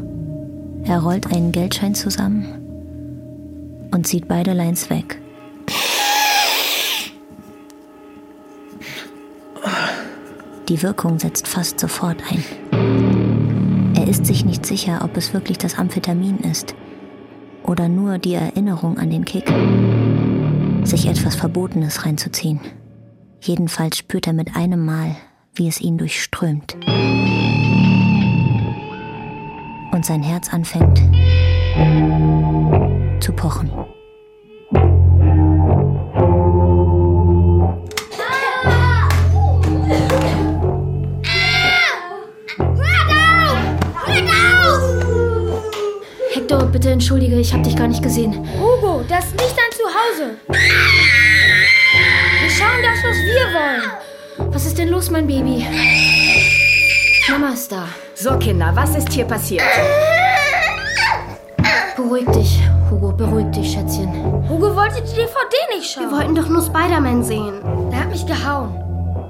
[0.84, 2.46] Er rollt einen Geldschein zusammen
[3.90, 5.20] und zieht beide Lines weg.
[10.70, 12.44] Die Wirkung setzt fast sofort ein.
[13.96, 16.76] Er ist sich nicht sicher, ob es wirklich das Amphetamin ist
[17.64, 19.52] oder nur die Erinnerung an den Kick,
[20.88, 22.60] sich etwas Verbotenes reinzuziehen.
[23.42, 25.16] Jedenfalls spürt er mit einem Mal,
[25.56, 26.76] wie es ihn durchströmt.
[29.92, 31.00] Und sein Herz anfängt
[33.24, 33.72] zu pochen.
[46.50, 48.34] Hector, bitte entschuldige, ich habe dich gar nicht gesehen.
[48.60, 50.34] Hugo, das ist nicht dein Zuhause.
[52.42, 54.52] Wir schauen das, was wir wollen.
[54.52, 55.64] Was ist denn los, mein Baby?
[57.30, 57.88] Mama ist da.
[58.16, 59.64] So, Kinder, was ist hier passiert?
[61.96, 62.60] Beruhig dich,
[62.90, 64.12] Hugo, beruhig dich, Schätzchen.
[64.50, 66.10] Hugo wollte die DVD nicht schauen.
[66.10, 67.62] Wir wollten doch nur Spider-Man sehen.
[67.92, 68.74] Er hat mich gehauen.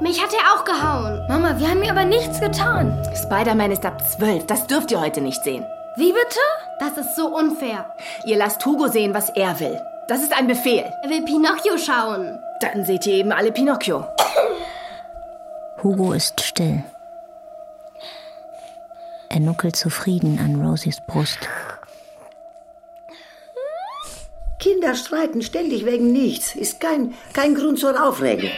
[0.02, 1.20] Mich hat er auch gehauen.
[1.28, 2.98] Mama, wir haben mir aber nichts getan.
[3.14, 4.46] Spider-Man ist ab zwölf.
[4.46, 5.66] Das dürft ihr heute nicht sehen.
[6.00, 6.40] Wie bitte?
[6.80, 7.94] Das ist so unfair.
[8.24, 9.82] Ihr lasst Hugo sehen, was er will.
[10.08, 10.86] Das ist ein Befehl.
[11.04, 12.40] Er will Pinocchio schauen.
[12.62, 14.06] Dann seht ihr eben alle Pinocchio.
[15.84, 16.86] Hugo ist still.
[19.28, 21.50] Er nuckelt zufrieden an Rosies Brust.
[24.58, 26.56] Kinder streiten ständig wegen nichts.
[26.56, 28.50] Ist kein, kein Grund zur Aufregung.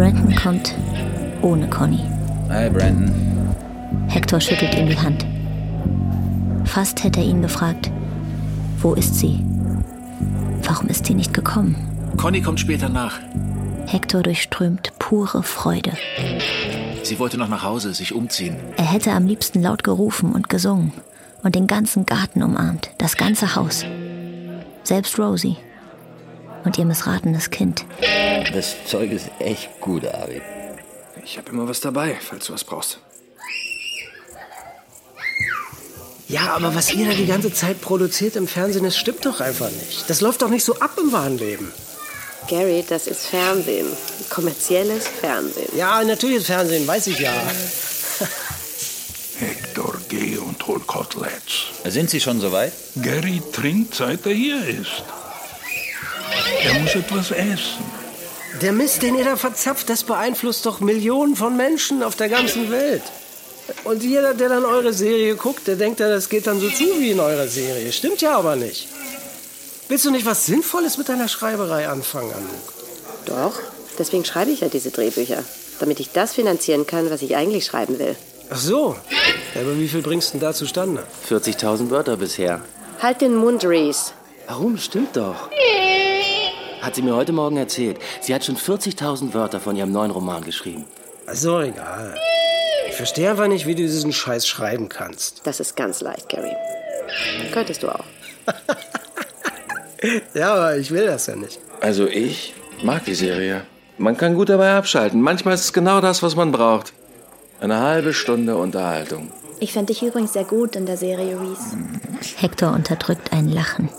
[0.00, 0.74] Brandon kommt
[1.42, 2.00] ohne Conny.
[2.48, 3.12] Hi, Brandon.
[4.08, 5.26] Hector schüttelt ihm die Hand.
[6.64, 7.90] Fast hätte er ihn gefragt,
[8.78, 9.44] wo ist sie?
[10.62, 11.76] Warum ist sie nicht gekommen?
[12.16, 13.18] Conny kommt später nach.
[13.88, 15.92] Hector durchströmt pure Freude.
[17.02, 18.56] Sie wollte noch nach Hause, sich umziehen.
[18.78, 20.94] Er hätte am liebsten laut gerufen und gesungen
[21.42, 23.84] und den ganzen Garten umarmt, das ganze Haus.
[24.82, 25.58] Selbst Rosie
[26.64, 27.84] und ihr missratenes Kind.
[28.52, 30.42] Das Zeug ist echt gut, Ari.
[31.24, 33.00] Ich habe immer was dabei, falls du was brauchst.
[36.28, 39.70] Ja, aber was ihr da die ganze Zeit produziert im Fernsehen, das stimmt doch einfach
[39.70, 40.08] nicht.
[40.08, 41.72] Das läuft doch nicht so ab im wahren Leben.
[42.48, 43.86] Gary, das ist Fernsehen.
[44.28, 45.76] Kommerzielles Fernsehen.
[45.76, 47.32] Ja, natürlich Fernsehen, weiß ich ja.
[49.38, 51.66] Hector, geh und hol Koteletts.
[51.84, 52.72] Sind Sie schon soweit?
[52.96, 55.02] Gary trinkt, seit er hier ist.
[56.64, 57.84] Er muss etwas essen.
[58.62, 62.70] Der Mist, den ihr da verzapft, das beeinflusst doch Millionen von Menschen auf der ganzen
[62.70, 63.02] Welt.
[63.84, 66.84] Und jeder, der dann eure Serie guckt, der denkt ja, das geht dann so zu
[66.98, 67.92] wie in eurer Serie.
[67.92, 68.88] Stimmt ja aber nicht.
[69.88, 72.72] Willst du nicht was Sinnvolles mit deiner Schreiberei anfangen, Anouk?
[73.26, 73.60] Doch,
[73.98, 75.44] deswegen schreibe ich ja diese Drehbücher.
[75.78, 78.16] Damit ich das finanzieren kann, was ich eigentlich schreiben will.
[78.50, 78.96] Ach so.
[79.54, 81.04] Ja, aber wie viel bringst du denn da zustande?
[81.28, 82.60] 40.000 Wörter bisher.
[83.00, 84.12] Halt den Mund, Reese.
[84.46, 84.76] Warum?
[84.76, 85.48] Stimmt doch.
[86.80, 87.98] Hat sie mir heute Morgen erzählt.
[88.20, 90.84] Sie hat schon 40.000 Wörter von ihrem neuen Roman geschrieben.
[91.26, 92.14] Ach so, egal.
[92.88, 95.46] Ich verstehe einfach nicht, wie du diesen Scheiß schreiben kannst.
[95.46, 96.56] Das ist ganz leicht, Gary.
[97.52, 98.04] Könntest du auch.
[100.34, 101.58] Ja, aber ich will das ja nicht.
[101.80, 103.62] Also ich mag die Serie.
[103.98, 105.20] Man kann gut dabei abschalten.
[105.20, 106.94] Manchmal ist es genau das, was man braucht.
[107.60, 109.30] Eine halbe Stunde Unterhaltung.
[109.58, 111.76] Ich fand dich übrigens sehr gut in der Serie, Reese.
[112.36, 113.90] Hector unterdrückt ein Lachen.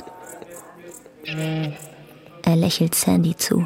[2.43, 3.65] Er lächelt Sandy zu.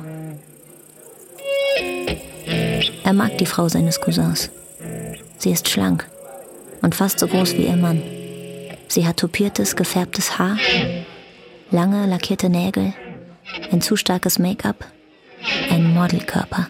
[3.03, 4.49] Er mag die Frau seines Cousins.
[5.37, 6.09] Sie ist schlank
[6.81, 8.01] und fast so groß wie ihr Mann.
[8.87, 10.57] Sie hat tupiertes, gefärbtes Haar,
[11.71, 12.93] lange lackierte Nägel,
[13.71, 14.85] ein zu starkes Make-up
[15.69, 16.69] Ein Modelkörper.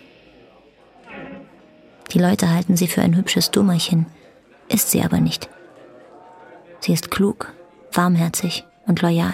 [2.12, 4.08] Die Leute halten sie für ein hübsches Dummerchen,
[4.70, 5.50] ist sie aber nicht.
[6.80, 7.54] Sie ist klug,
[7.91, 9.34] warmherzig und loyal.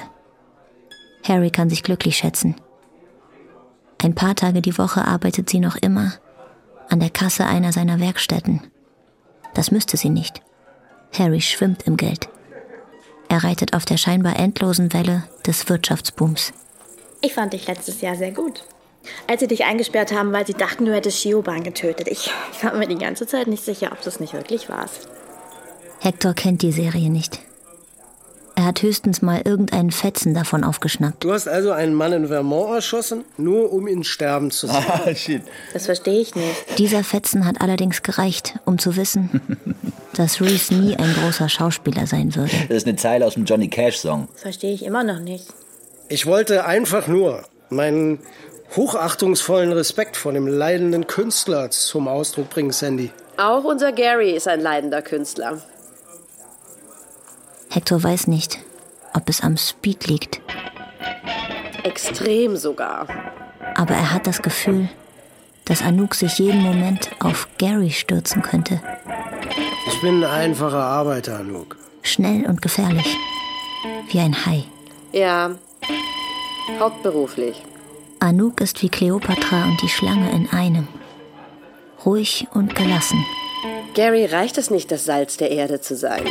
[1.23, 2.55] Harry kann sich glücklich schätzen.
[3.97, 6.13] Ein paar Tage die Woche arbeitet sie noch immer
[6.89, 8.61] an der Kasse einer seiner Werkstätten.
[9.53, 10.41] Das müsste sie nicht.
[11.17, 12.29] Harry schwimmt im Geld.
[13.29, 16.53] Er reitet auf der scheinbar endlosen Welle des Wirtschaftsbooms.
[17.21, 18.63] Ich fand dich letztes Jahr sehr gut.
[19.27, 22.07] Als sie dich eingesperrt haben, weil sie dachten, du hättest Shioban getötet.
[22.07, 22.29] Ich
[22.61, 25.07] war mir die ganze Zeit nicht sicher, ob du es nicht wirklich warst.
[25.99, 27.39] Hector kennt die Serie nicht.
[28.61, 31.23] Er hat höchstens mal irgendeinen Fetzen davon aufgeschnappt.
[31.23, 34.75] Du hast also einen Mann in Vermont erschossen, nur um ihn sterben zu sehen.
[34.87, 35.41] Ah, shit.
[35.73, 36.77] Das verstehe ich nicht.
[36.77, 39.41] Dieser Fetzen hat allerdings gereicht, um zu wissen,
[40.13, 42.51] dass Reese nie ein großer Schauspieler sein würde.
[42.67, 44.27] Das ist eine Zeile aus dem Johnny Cash-Song.
[44.35, 45.47] Verstehe ich immer noch nicht.
[46.07, 48.19] Ich wollte einfach nur meinen
[48.75, 53.09] hochachtungsvollen Respekt vor dem leidenden Künstler zum Ausdruck bringen, Sandy.
[53.37, 55.59] Auch unser Gary ist ein leidender Künstler.
[57.73, 58.59] Hector weiß nicht,
[59.13, 60.41] ob es am Speed liegt,
[61.83, 63.07] Extrem sogar.
[63.75, 64.89] aber er hat das Gefühl,
[65.65, 68.81] dass Anouk sich jeden Moment auf Gary stürzen könnte.
[69.87, 71.77] Ich bin ein einfacher Arbeiter, Anouk.
[72.03, 73.17] Schnell und gefährlich.
[74.09, 74.63] Wie ein Hai.
[75.13, 75.51] Ja,
[76.79, 77.63] hauptberuflich.
[78.19, 80.87] Anouk ist wie Kleopatra und die Schlange in einem.
[82.05, 83.23] Ruhig und gelassen.
[83.95, 86.23] Gary reicht es nicht, das Salz der Erde zu sein.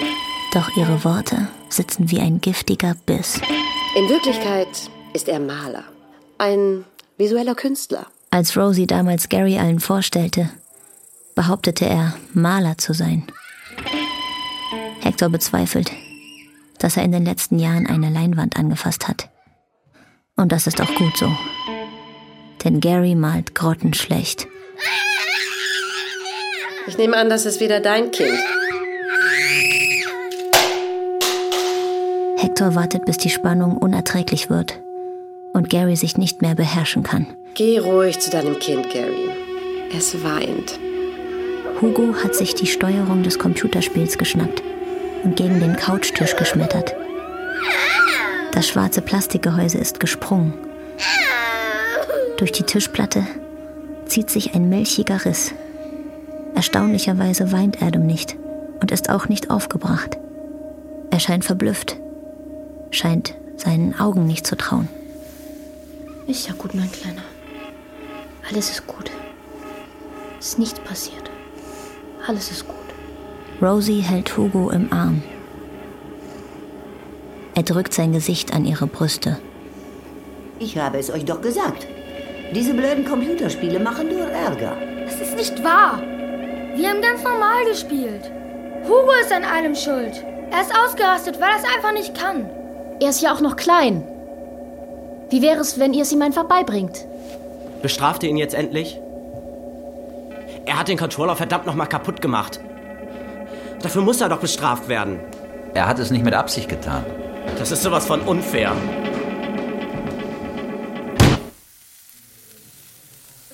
[0.52, 3.40] Doch ihre Worte sitzen wie ein giftiger Biss.
[3.96, 5.84] In Wirklichkeit ist er Maler.
[6.38, 6.84] Ein
[7.18, 8.06] visueller Künstler.
[8.30, 10.50] Als Rosie damals Gary allen vorstellte,
[11.36, 13.24] behauptete er, Maler zu sein.
[15.00, 15.92] Hector bezweifelt,
[16.78, 19.28] dass er in den letzten Jahren eine Leinwand angefasst hat.
[20.36, 21.30] Und das ist auch gut so.
[22.64, 24.48] Denn Gary malt grottenschlecht.
[26.88, 28.38] Ich nehme an, das ist wieder dein Kind.
[32.40, 34.80] Hector wartet, bis die Spannung unerträglich wird
[35.52, 37.26] und Gary sich nicht mehr beherrschen kann.
[37.52, 39.28] Geh ruhig zu deinem Kind, Gary.
[39.94, 40.78] Es weint.
[41.82, 44.62] Hugo hat sich die Steuerung des Computerspiels geschnappt
[45.22, 46.94] und gegen den Couchtisch geschmettert.
[48.52, 50.54] Das schwarze Plastikgehäuse ist gesprungen.
[52.38, 53.26] Durch die Tischplatte
[54.06, 55.52] zieht sich ein milchiger Riss.
[56.54, 58.36] Erstaunlicherweise weint Adam nicht
[58.80, 60.16] und ist auch nicht aufgebracht.
[61.10, 61.98] Er scheint verblüfft,
[62.90, 64.88] scheint seinen Augen nicht zu trauen.
[66.26, 67.22] Ist ja gut, mein Kleiner.
[68.48, 69.10] Alles ist gut.
[70.38, 71.30] Ist nichts passiert.
[72.26, 72.76] Alles ist gut.
[73.60, 75.22] Rosie hält Hugo im Arm.
[77.54, 79.38] Er drückt sein Gesicht an ihre Brüste.
[80.58, 81.86] Ich habe es euch doch gesagt.
[82.54, 84.76] Diese blöden Computerspiele machen nur Ärger.
[85.04, 86.00] Das ist nicht wahr.
[86.74, 88.30] Wir haben ganz normal gespielt.
[88.84, 90.24] Hugo ist an allem schuld.
[90.50, 92.48] Er ist ausgerastet, weil er es einfach nicht kann.
[93.00, 94.06] Er ist ja auch noch klein.
[95.30, 97.06] Wie wäre es, wenn ihr es ihm einfach beibringt?
[97.82, 99.00] Bestraft ihr ihn jetzt endlich?
[100.66, 102.60] Er hat den Controller verdammt nochmal kaputt gemacht.
[103.80, 105.18] Dafür muss er doch bestraft werden.
[105.72, 107.04] Er hat es nicht mit Absicht getan.
[107.58, 108.76] Das ist sowas von unfair.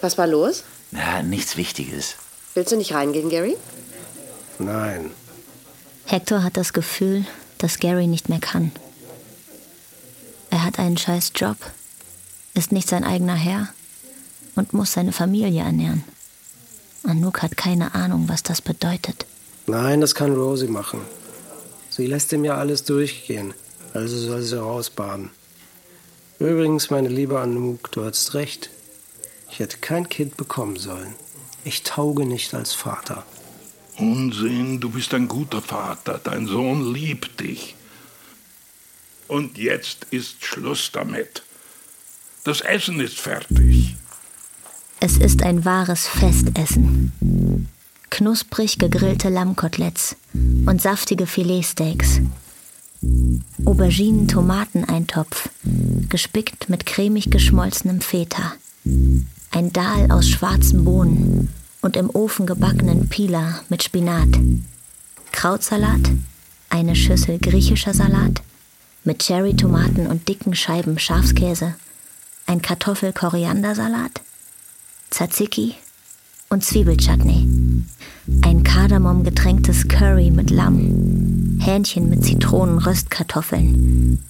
[0.01, 0.65] Was war los?
[0.91, 2.17] Na, nichts Wichtiges.
[2.55, 3.57] Willst du nicht reingehen, Gary?
[4.59, 5.11] Nein.
[6.07, 7.25] Hector hat das Gefühl,
[7.59, 8.73] dass Gary nicht mehr kann.
[10.51, 11.57] Er hat einen scheiß Job,
[12.55, 13.69] ist nicht sein eigener Herr
[14.55, 16.05] und muss seine Familie ernähren.
[17.05, 19.27] Anouk hat keine Ahnung, was das bedeutet.
[19.67, 21.01] Nein, das kann Rosie machen.
[21.91, 23.55] Sie lässt ihm ja alles durchgehen,
[23.95, 25.31] also soll sie rausbaden.
[26.39, 28.71] Übrigens, meine liebe Anouk, du hast recht.
[29.51, 31.15] Ich hätte kein Kind bekommen sollen.
[31.65, 33.25] Ich tauge nicht als Vater.
[33.99, 36.21] Unsinn, du bist ein guter Vater.
[36.23, 37.75] Dein Sohn liebt dich.
[39.29, 41.43] Und jetzt ist Schluss damit.
[42.45, 43.97] Das Essen ist fertig.
[45.01, 47.69] Es ist ein wahres Festessen.
[48.09, 52.21] Knusprig gegrillte Lammkoteletts und saftige Filetsteaks.
[53.65, 55.49] Auberginen-Tomateneintopf,
[56.09, 58.53] gespickt mit cremig geschmolzenem Feta.
[59.51, 64.29] Ein Dahl aus schwarzen Bohnen und im Ofen gebackenen Pila mit Spinat.
[65.33, 66.11] Krautsalat,
[66.71, 68.41] eine Schüssel griechischer Salat
[69.07, 71.75] mit Cherry-Tomaten und dicken Scheiben Schafskäse,
[72.47, 74.21] ein Kartoffel-Koriandersalat,
[75.11, 75.75] Tzatziki
[76.51, 77.49] und Zwiebelchutney.
[78.43, 84.23] Ein Kardamom getränktes Curry mit Lamm, Hähnchen mit Zitronen-Röstkartoffeln,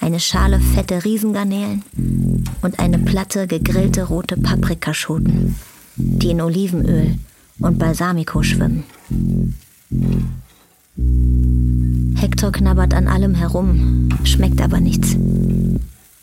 [0.00, 1.84] eine Schale fette Riesengarnelen
[2.62, 5.56] und eine Platte gegrillte rote Paprikaschoten,
[5.96, 7.18] die in Olivenöl
[7.58, 8.84] und Balsamico schwimmen.
[12.24, 15.14] Hector knabbert an allem herum, schmeckt aber nichts.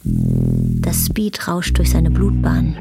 [0.04, 2.76] Das Speed rauscht durch seine Blutbahn.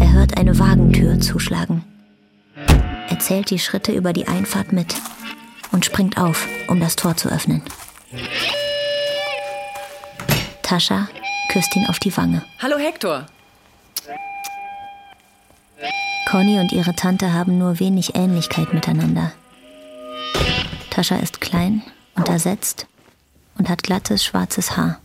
[0.00, 1.84] Er hört eine Wagentür zuschlagen.
[2.56, 4.96] Er zählt die Schritte über die Einfahrt mit
[5.70, 7.62] und springt auf, um das Tor zu öffnen.
[10.62, 11.06] Tascha
[11.52, 12.42] küsst ihn auf die Wange.
[12.58, 13.26] Hallo Hector.
[16.28, 19.30] Conny und ihre Tante haben nur wenig Ähnlichkeit miteinander.
[20.96, 21.82] Tascha ist klein,
[22.14, 22.86] untersetzt
[23.58, 24.98] und hat glattes schwarzes Haar.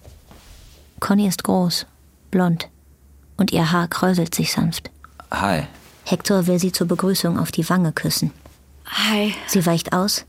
[1.02, 1.86] Conny ist groß,
[2.32, 2.70] blond
[3.36, 4.90] und ihr Haar kräuselt sich sanft.
[5.32, 5.64] Hi.
[6.06, 8.32] Hector will sie zur Begrüßung auf die Wange küssen.
[8.86, 9.36] Hi.
[9.48, 10.24] Sie weicht aus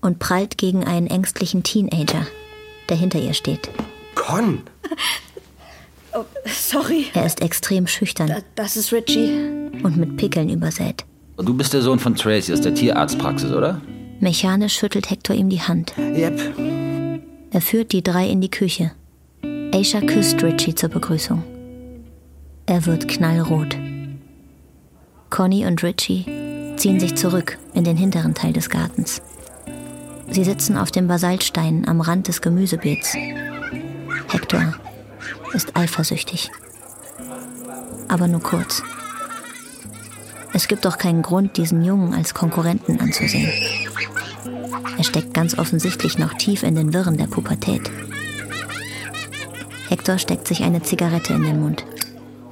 [0.00, 2.24] und prallt gegen einen ängstlichen Teenager,
[2.88, 3.68] der hinter ihr steht.
[4.14, 4.62] Con!
[6.12, 7.06] Oh, sorry.
[7.14, 9.70] Er ist extrem schüchtern Das ist Richie.
[9.84, 11.04] und mit Pickeln übersät.
[11.36, 13.80] Du bist der Sohn von Tracy aus der Tierarztpraxis, oder?
[14.20, 15.94] Mechanisch schüttelt Hector ihm die Hand.
[15.98, 16.40] Yep.
[17.50, 18.92] Er führt die drei in die Küche.
[19.72, 21.42] Aisha küsst Richie zur Begrüßung.
[22.66, 23.76] Er wird knallrot.
[25.30, 26.26] Conny und Richie
[26.76, 29.22] ziehen sich zurück in den hinteren Teil des Gartens.
[30.30, 33.14] Sie sitzen auf dem Basaltstein am Rand des Gemüsebeets.
[34.28, 34.74] Hector
[35.54, 36.50] ist eifersüchtig.
[38.08, 38.82] Aber nur kurz.
[40.52, 43.50] Es gibt doch keinen Grund, diesen Jungen als Konkurrenten anzusehen.
[44.98, 47.90] Er steckt ganz offensichtlich noch tief in den Wirren der Pubertät.
[49.88, 51.84] Hector steckt sich eine Zigarette in den Mund.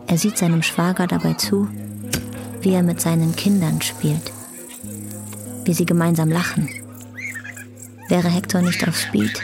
[0.06, 1.68] Er sieht seinem Schwager dabei zu,
[2.60, 4.32] wie er mit seinen Kindern spielt.
[5.64, 6.68] Wie sie gemeinsam lachen.
[8.08, 9.38] Wäre Hector nicht auf Speed,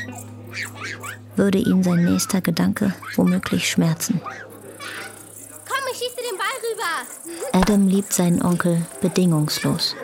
[1.37, 4.21] würde ihn sein nächster Gedanke womöglich schmerzen.
[4.23, 6.84] Komm, ich schieß dir den Ball rüber.
[7.53, 9.95] Adam liebt seinen Onkel bedingungslos.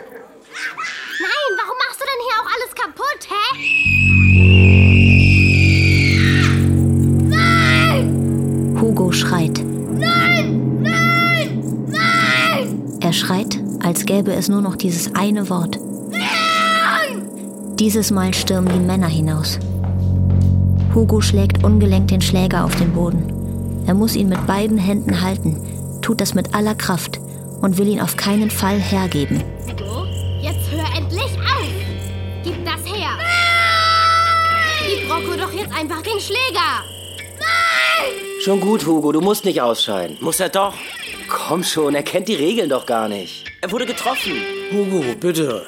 [1.19, 3.45] Nein, warum machst du denn hier auch alles kaputt, hä?
[7.29, 8.77] Nein!
[8.79, 9.63] Hugo schreit.
[9.91, 10.81] Nein!
[10.81, 11.85] Nein!
[11.87, 12.97] Nein!
[12.99, 15.77] Er schreit, als gäbe es nur noch dieses eine Wort.
[17.79, 19.59] Dieses Mal stürmen die Männer hinaus.
[20.93, 23.83] Hugo schlägt ungelenkt den Schläger auf den Boden.
[23.87, 25.70] Er muss ihn mit beiden Händen halten,
[26.11, 27.19] tut das mit aller Kraft
[27.61, 29.41] und will ihn auf keinen Fall hergeben.
[29.79, 30.05] So,
[30.41, 31.71] jetzt hör endlich auf!
[32.43, 33.11] Gib das her!
[34.85, 36.83] Gib Rocco doch jetzt einfach den Schläger!
[38.43, 40.17] Schon gut, Hugo, du musst nicht ausscheiden.
[40.19, 40.73] Muss er doch?
[41.29, 43.45] Komm schon, er kennt die Regeln doch gar nicht.
[43.61, 44.33] Er wurde getroffen.
[44.73, 45.65] Hugo, bitte.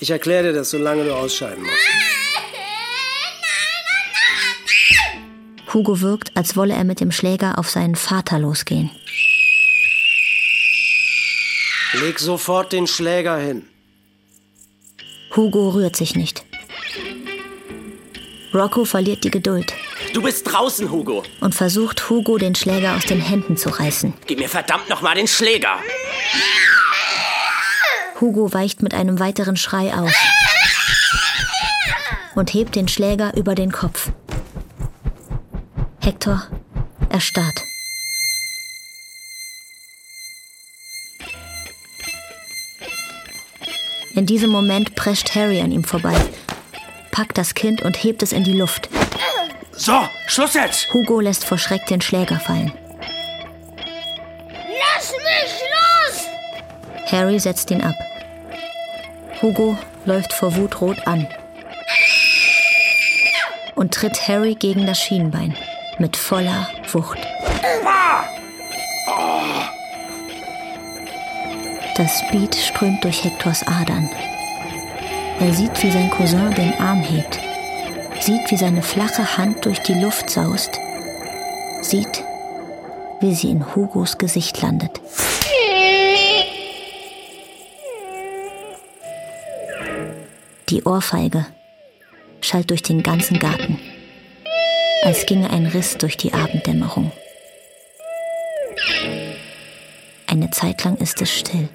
[0.00, 1.88] Ich erkläre dir das, solange du ausscheiden musst.
[5.72, 8.90] Hugo wirkt, als wolle er mit dem Schläger auf seinen Vater losgehen.
[11.94, 13.66] Leg sofort den Schläger hin.
[15.34, 16.44] Hugo rührt sich nicht.
[18.52, 19.74] Rocco verliert die Geduld
[20.14, 21.22] Du bist draußen, Hugo.
[21.40, 24.14] und versucht, Hugo den Schläger aus den Händen zu reißen.
[24.26, 25.78] Gib mir verdammt noch mal den Schläger.
[28.20, 30.12] Hugo weicht mit einem weiteren Schrei aus
[32.34, 34.10] und hebt den Schläger über den Kopf.
[36.00, 36.46] Hector
[37.10, 37.67] erstarrt.
[44.18, 46.16] In diesem Moment prescht Harry an ihm vorbei,
[47.12, 48.88] packt das Kind und hebt es in die Luft.
[49.70, 50.92] So, Schluss jetzt!
[50.92, 52.72] Hugo lässt vor Schreck den Schläger fallen.
[54.56, 57.12] Lass mich los!
[57.12, 57.94] Harry setzt ihn ab.
[59.40, 61.28] Hugo läuft vor Wut rot an
[63.76, 65.56] und tritt Harry gegen das Schienbein
[66.00, 67.27] mit voller Wucht.
[71.98, 74.08] Das Speed strömt durch Hectors Adern.
[75.40, 77.40] Er sieht, wie sein Cousin den Arm hebt,
[78.20, 80.78] sieht, wie seine flache Hand durch die Luft saust,
[81.82, 82.22] sieht,
[83.20, 85.00] wie sie in Hugos Gesicht landet.
[90.68, 91.46] Die Ohrfeige
[92.40, 93.80] schallt durch den ganzen Garten,
[95.02, 97.10] als ginge ein Riss durch die Abenddämmerung.
[100.28, 101.68] Eine Zeit lang ist es still.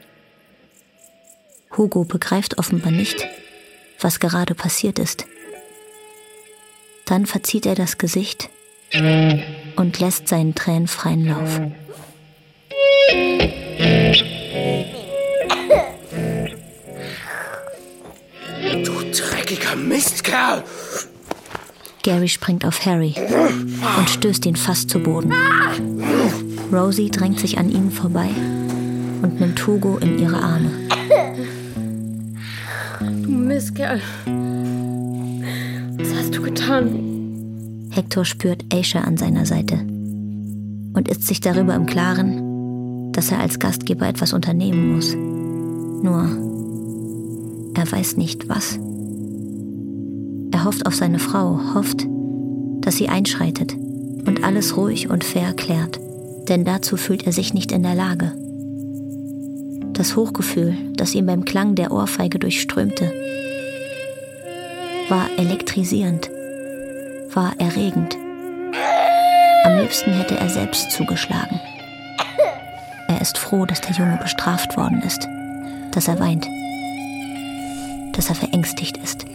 [1.78, 3.28] Hugo begreift offenbar nicht,
[4.00, 5.26] was gerade passiert ist.
[7.06, 8.50] Dann verzieht er das Gesicht
[9.76, 11.60] und lässt seinen Tränen freien Lauf.
[18.84, 20.64] Du dreckiger Mistkerl!
[22.04, 23.16] Gary springt auf Harry
[23.98, 25.34] und stößt ihn fast zu Boden.
[26.72, 28.30] Rosie drängt sich an ihnen vorbei
[29.22, 30.72] und nimmt Hugo in ihre Arme.
[33.54, 34.02] Mistkerl.
[36.00, 37.86] Was hast du getan?
[37.92, 39.76] Hector spürt Aisha an seiner Seite
[40.96, 45.14] und ist sich darüber im Klaren, dass er als Gastgeber etwas unternehmen muss.
[45.14, 46.30] Nur,
[47.76, 48.80] er weiß nicht was.
[50.52, 52.08] Er hofft auf seine Frau, hofft,
[52.82, 53.76] dass sie einschreitet
[54.26, 56.00] und alles ruhig und fair klärt,
[56.50, 58.32] denn dazu fühlt er sich nicht in der Lage.
[59.94, 63.12] Das Hochgefühl, das ihn beim Klang der Ohrfeige durchströmte,
[65.10, 66.30] war elektrisierend,
[67.34, 68.16] war erregend.
[69.66, 71.60] Am liebsten hätte er selbst zugeschlagen.
[73.08, 75.28] Er ist froh, dass der Junge bestraft worden ist,
[75.92, 76.48] dass er weint,
[78.16, 79.26] dass er verängstigt ist.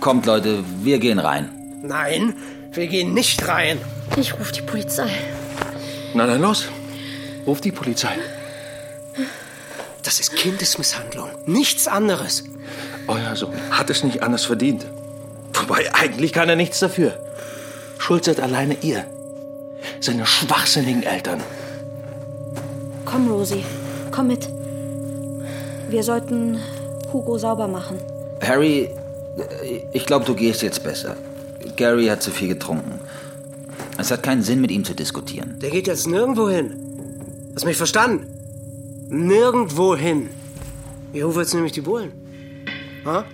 [0.00, 1.48] Kommt, Leute, wir gehen rein.
[1.82, 2.34] Nein,
[2.72, 3.78] wir gehen nicht rein.
[4.16, 5.10] Ich rufe die Polizei.
[6.14, 6.68] Na dann los.
[7.46, 8.16] Ruf die Polizei.
[10.02, 11.30] Das ist Kindesmisshandlung.
[11.46, 12.44] Nichts anderes.
[13.06, 14.86] Euer Sohn hat es nicht anders verdient.
[15.54, 17.18] Wobei, eigentlich kann er nichts dafür.
[17.98, 19.04] Schuld seid alleine ihr.
[20.00, 21.40] Seine schwachsinnigen Eltern.
[23.04, 23.64] Komm, Rosie.
[24.10, 24.48] Komm mit.
[25.88, 26.58] Wir sollten
[27.12, 27.98] Hugo sauber machen.
[28.42, 28.90] Harry,
[29.92, 31.16] ich glaube, du gehst jetzt besser.
[31.76, 33.00] Gary hat zu viel getrunken.
[33.98, 35.58] Es hat keinen Sinn, mit ihm zu diskutieren.
[35.60, 36.74] Der geht jetzt nirgendwo hin.
[37.54, 38.26] Hast mich verstanden?
[39.08, 40.28] Nirgendwo hin.
[41.12, 42.12] Ich rufe jetzt nämlich die Bullen.
[43.06, 43.24] Ha?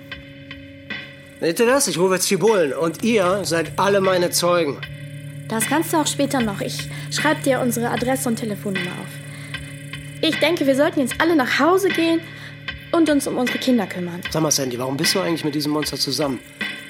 [1.41, 1.89] Seht ihr das?
[1.89, 2.73] Ich rufe jetzt die Bullen.
[2.73, 4.79] Und ihr seid alle meine Zeugen.
[5.49, 6.61] Das kannst du auch später noch.
[6.61, 9.09] Ich schreibe dir unsere Adresse und Telefonnummer auf.
[10.21, 12.21] Ich denke, wir sollten jetzt alle nach Hause gehen
[12.93, 14.21] und uns um unsere Kinder kümmern.
[14.31, 16.39] Sag mal, Sandy, warum bist du eigentlich mit diesem Monster zusammen?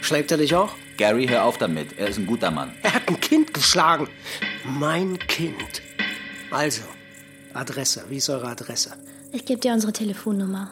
[0.03, 0.75] Schlägt er dich auch?
[0.99, 1.99] Gary, hör auf damit.
[1.99, 2.73] Er ist ein guter Mann.
[2.83, 4.09] Er hat ein Kind geschlagen.
[4.65, 5.83] Mein Kind.
[6.51, 6.83] Also,
[7.55, 8.05] Adresse.
[8.09, 8.93] Wie ist eure Adresse?
[9.33, 10.71] Ich gebe dir unsere Telefonnummer.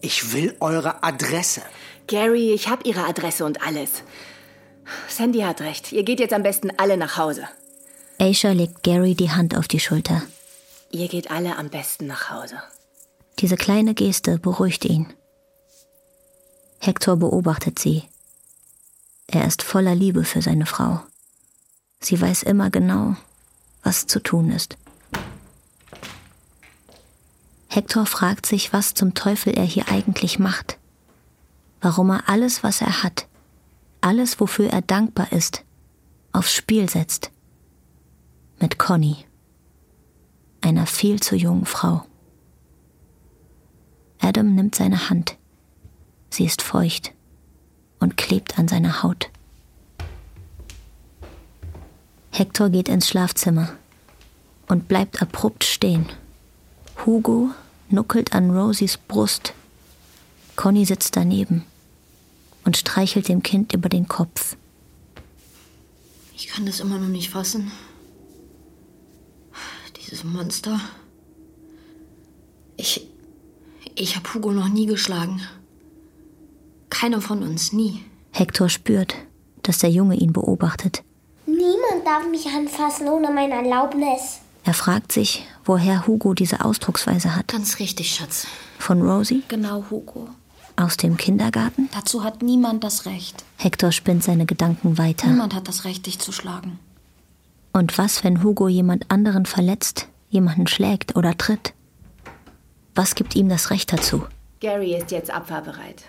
[0.00, 1.62] Ich will eure Adresse.
[2.06, 4.02] Gary, ich habe Ihre Adresse und alles.
[5.08, 5.92] Sandy hat recht.
[5.92, 7.48] Ihr geht jetzt am besten alle nach Hause.
[8.18, 10.22] Aisha legt Gary die Hand auf die Schulter.
[10.90, 12.62] Ihr geht alle am besten nach Hause.
[13.38, 15.06] Diese kleine Geste beruhigt ihn.
[16.80, 18.04] Hector beobachtet sie.
[19.26, 21.00] Er ist voller Liebe für seine Frau.
[22.00, 23.16] Sie weiß immer genau,
[23.82, 24.76] was zu tun ist.
[27.68, 30.78] Hector fragt sich, was zum Teufel er hier eigentlich macht.
[31.80, 33.28] Warum er alles, was er hat,
[34.00, 35.64] alles, wofür er dankbar ist,
[36.32, 37.30] aufs Spiel setzt.
[38.58, 39.16] Mit Conny,
[40.62, 42.04] einer viel zu jungen Frau.
[44.20, 45.36] Adam nimmt seine Hand.
[46.30, 47.12] Sie ist feucht
[48.00, 49.30] und klebt an seiner Haut.
[52.30, 53.72] Hector geht ins Schlafzimmer
[54.68, 56.06] und bleibt abrupt stehen.
[57.04, 57.50] Hugo
[57.90, 59.54] nuckelt an Rosies Brust.
[60.56, 61.64] Conny sitzt daneben
[62.64, 64.56] und streichelt dem Kind über den Kopf.
[66.34, 67.70] Ich kann das immer noch nicht fassen.
[69.96, 70.80] Dieses Monster.
[72.76, 73.06] Ich.
[73.94, 75.40] Ich habe Hugo noch nie geschlagen.
[76.90, 78.04] Keiner von uns, nie.
[78.30, 79.14] Hector spürt,
[79.62, 81.02] dass der Junge ihn beobachtet.
[81.46, 84.40] Niemand darf mich anfassen ohne meine Erlaubnis.
[84.68, 87.48] Er fragt sich, woher Hugo diese Ausdrucksweise hat.
[87.48, 88.46] Ganz richtig, Schatz.
[88.78, 89.42] Von Rosie?
[89.48, 90.28] Genau, Hugo.
[90.76, 91.88] Aus dem Kindergarten?
[91.94, 93.46] Dazu hat niemand das Recht.
[93.56, 95.26] Hector spinnt seine Gedanken weiter.
[95.26, 96.78] Niemand hat das Recht, dich zu schlagen.
[97.72, 101.72] Und was, wenn Hugo jemand anderen verletzt, jemanden schlägt oder tritt?
[102.94, 104.26] Was gibt ihm das Recht dazu?
[104.60, 106.04] Gary ist jetzt abfahrbereit.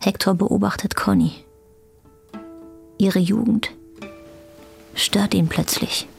[0.00, 1.32] Hector beobachtet Conny.
[2.98, 3.70] Ihre Jugend
[4.94, 6.09] stört ihn plötzlich.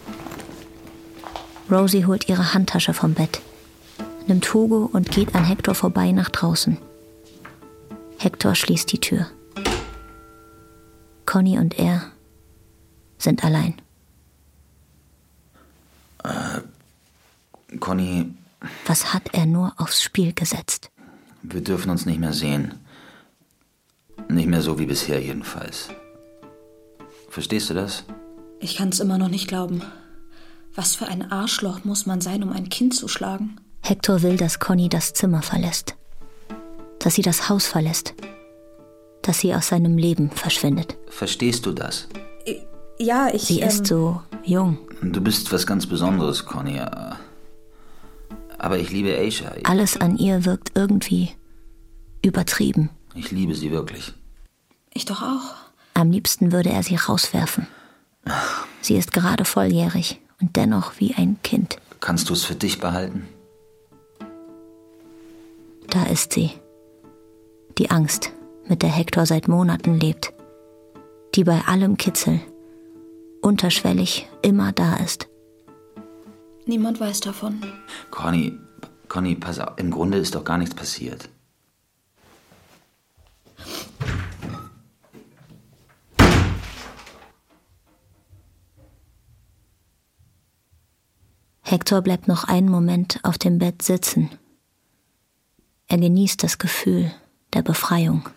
[1.72, 3.42] Rosie holt ihre Handtasche vom Bett,
[4.28, 6.78] nimmt Hugo und geht an Hector vorbei nach draußen.
[8.18, 9.28] Hector schließt die Tür.
[11.26, 12.12] Conny und er
[13.18, 13.76] sind allein.
[16.24, 18.34] Äh, Conny.
[18.86, 20.92] Was hat er nur aufs Spiel gesetzt?
[21.42, 22.74] Wir dürfen uns nicht mehr sehen.
[24.28, 25.90] Nicht mehr so wie bisher jedenfalls.
[27.30, 28.04] Verstehst du das?
[28.60, 29.82] Ich kann es immer noch nicht glauben.
[30.74, 33.60] Was für ein Arschloch muss man sein, um ein Kind zu schlagen?
[33.82, 35.96] Hector will, dass Conny das Zimmer verlässt.
[37.00, 38.14] Dass sie das Haus verlässt.
[39.22, 40.98] Dass sie aus seinem Leben verschwindet.
[41.10, 42.08] Verstehst du das?
[42.98, 43.44] Ja, ich.
[43.44, 44.78] Sie ähm, ist so jung.
[45.02, 46.80] Du bist was ganz Besonderes, Conny.
[48.58, 49.52] Aber ich liebe Aisha.
[49.64, 51.32] Alles an ihr wirkt irgendwie
[52.22, 52.92] übertrieben.
[53.16, 54.14] Ich liebe sie wirklich.
[54.94, 55.56] Ich doch auch.
[55.96, 57.68] Am liebsten würde er sie rauswerfen.
[58.82, 61.78] Sie ist gerade volljährig und dennoch wie ein Kind.
[62.00, 63.28] Kannst du es für dich behalten?
[65.90, 66.52] Da ist sie.
[67.78, 68.32] Die Angst,
[68.68, 70.34] mit der Hector seit Monaten lebt.
[71.36, 72.42] Die bei allem Kitzel,
[73.42, 75.28] unterschwellig immer da ist.
[76.66, 77.62] Niemand weiß davon.
[78.10, 78.58] Conny,
[79.08, 81.30] Conny, pass auf, im Grunde ist doch gar nichts passiert.
[91.62, 94.30] Hector bleibt noch einen Moment auf dem Bett sitzen.
[95.88, 97.12] Er genießt das Gefühl
[97.54, 98.28] der Befreiung.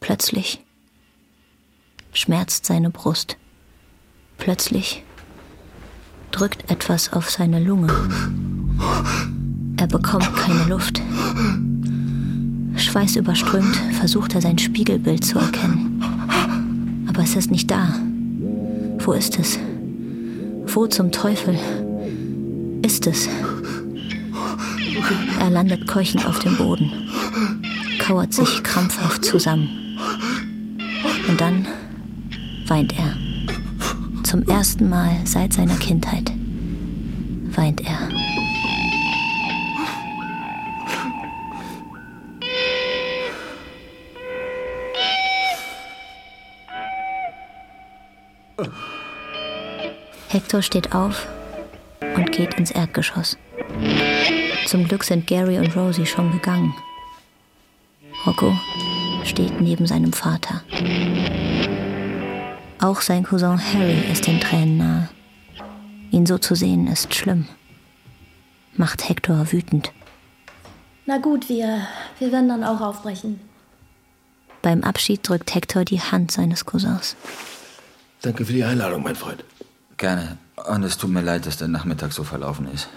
[0.00, 0.64] Plötzlich
[2.12, 3.36] schmerzt seine Brust.
[4.38, 5.04] Plötzlich
[6.30, 7.92] drückt etwas auf seine Lunge.
[9.76, 11.00] Er bekommt keine Luft.
[12.76, 16.02] Schweißüberströmt versucht er sein Spiegelbild zu erkennen.
[17.08, 17.94] Aber es ist nicht da.
[19.10, 19.58] Wo ist es?
[20.66, 21.58] Wo zum Teufel
[22.82, 23.28] ist es?
[25.40, 26.92] Er landet keuchend auf dem Boden,
[27.98, 29.98] kauert sich krampfhaft zusammen.
[31.26, 31.66] Und dann
[32.68, 33.16] weint er.
[34.22, 36.30] Zum ersten Mal seit seiner Kindheit
[37.56, 38.29] weint er.
[50.28, 51.26] Hector steht auf
[52.16, 53.36] und geht ins Erdgeschoss.
[54.66, 56.74] Zum Glück sind Gary und Rosie schon gegangen.
[58.26, 58.52] Rocco
[59.24, 60.62] steht neben seinem Vater.
[62.80, 65.08] Auch sein Cousin Harry ist den Tränen nahe.
[66.10, 67.46] Ihn so zu sehen ist schlimm.
[68.76, 69.92] Macht Hector wütend.
[71.06, 71.86] Na gut, wir,
[72.18, 73.40] wir werden dann auch aufbrechen.
[74.62, 77.16] Beim Abschied drückt Hector die Hand seines Cousins.
[78.22, 79.44] Danke für die Einladung, mein Freund.
[79.96, 80.38] Gerne.
[80.68, 82.88] Und es tut mir leid, dass der Nachmittag so verlaufen ist.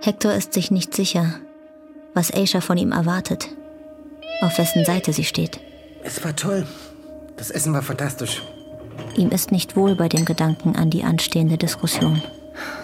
[0.00, 1.34] Hector ist sich nicht sicher,
[2.14, 3.48] was Aisha von ihm erwartet,
[4.40, 5.60] auf wessen Seite sie steht.
[6.02, 6.66] Es war toll.
[7.36, 8.42] Das Essen war fantastisch.
[9.16, 12.20] Ihm ist nicht wohl bei dem Gedanken an die anstehende Diskussion.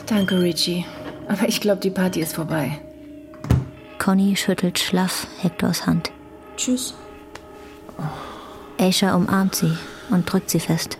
[0.06, 0.84] Danke, Richie.
[1.28, 2.78] Aber ich glaube, die Party ist vorbei.
[3.98, 6.10] Conny schüttelt schlaff Hectors Hand.
[6.56, 6.94] Tschüss.
[8.78, 9.76] Aisha umarmt sie
[10.10, 10.98] und drückt sie fest.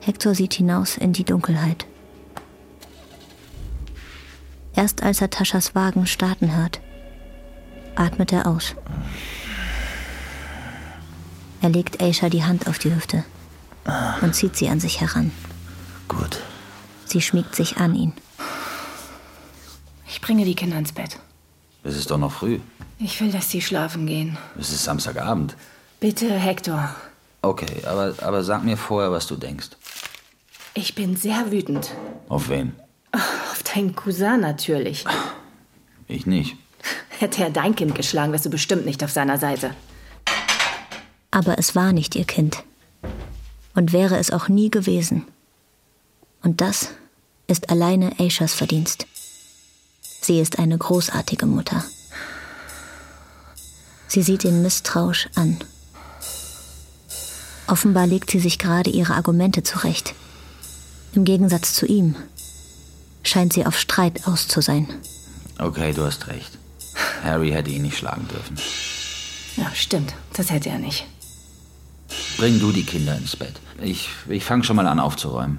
[0.00, 1.86] Hector sieht hinaus in die Dunkelheit.
[4.74, 6.80] Erst als er Taschas Wagen starten hört,
[7.94, 8.74] atmet er aus.
[11.60, 13.24] Er legt Aisha die Hand auf die Hüfte
[14.20, 15.30] und zieht sie an sich heran.
[16.08, 16.40] Gut.
[17.06, 18.12] Sie schmiegt sich an ihn.
[20.06, 21.18] Ich bringe die Kinder ins Bett.
[21.84, 22.60] Es ist doch noch früh.
[22.98, 24.38] Ich will, dass sie schlafen gehen.
[24.58, 25.54] Es ist Samstagabend.
[26.00, 26.94] Bitte, Hector.
[27.42, 29.68] Okay, aber, aber sag mir vorher, was du denkst.
[30.72, 31.90] Ich bin sehr wütend.
[32.28, 32.72] Auf wen?
[33.12, 35.04] Auf deinen Cousin natürlich.
[36.08, 36.56] Ich nicht.
[37.18, 39.70] Hätte er dein Kind geschlagen, wärst du bestimmt nicht auf seiner Seite.
[41.30, 42.64] Aber es war nicht ihr Kind.
[43.74, 45.26] Und wäre es auch nie gewesen.
[46.42, 46.90] Und das
[47.46, 49.06] ist alleine Aishas Verdienst.
[50.24, 51.84] Sie ist eine großartige Mutter.
[54.08, 55.58] Sie sieht ihn misstrauisch an.
[57.66, 60.14] Offenbar legt sie sich gerade ihre Argumente zurecht.
[61.12, 62.16] Im Gegensatz zu ihm
[63.22, 64.88] scheint sie auf Streit aus zu sein.
[65.58, 66.56] Okay, du hast recht.
[67.22, 68.56] Harry hätte ihn nicht schlagen dürfen.
[69.56, 70.14] Ja, stimmt.
[70.32, 71.04] Das hätte er nicht.
[72.38, 73.60] Bring du die Kinder ins Bett.
[73.82, 75.58] Ich, ich fange schon mal an aufzuräumen.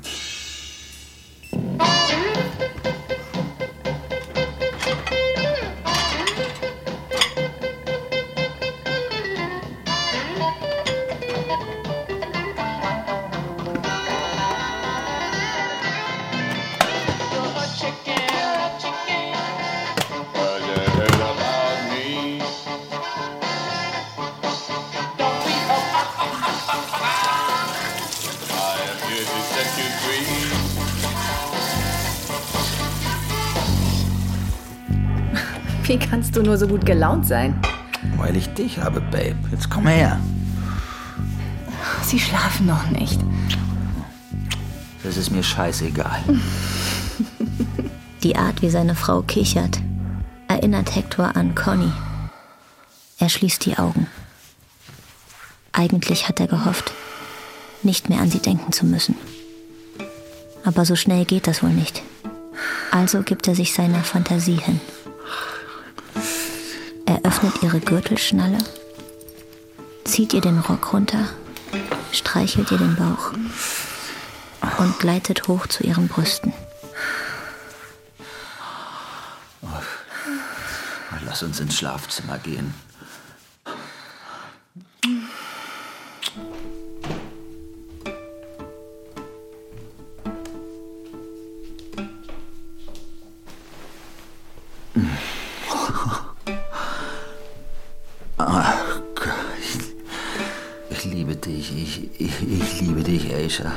[35.88, 37.62] Wie kannst du nur so gut gelaunt sein?
[38.18, 39.36] Weil ich dich habe, Babe.
[39.52, 40.20] Jetzt komm her.
[42.02, 43.20] Sie schlafen noch nicht.
[45.04, 46.24] Das ist mir scheißegal.
[48.24, 49.80] Die Art, wie seine Frau kichert,
[50.48, 51.92] erinnert Hector an Conny.
[53.20, 54.08] Er schließt die Augen.
[55.72, 56.94] Eigentlich hat er gehofft,
[57.84, 59.16] nicht mehr an sie denken zu müssen.
[60.64, 62.02] Aber so schnell geht das wohl nicht.
[62.90, 64.82] Also gibt er sich seiner Fantasie hin.
[67.26, 68.60] Öffnet ihre Gürtelschnalle,
[70.04, 71.28] zieht ihr den Rock runter,
[72.12, 73.34] streichelt ihr den Bauch
[74.78, 76.54] und gleitet hoch zu ihren Brüsten.
[81.26, 82.76] Lass uns ins Schlafzimmer gehen.
[103.56, 103.72] Aisha.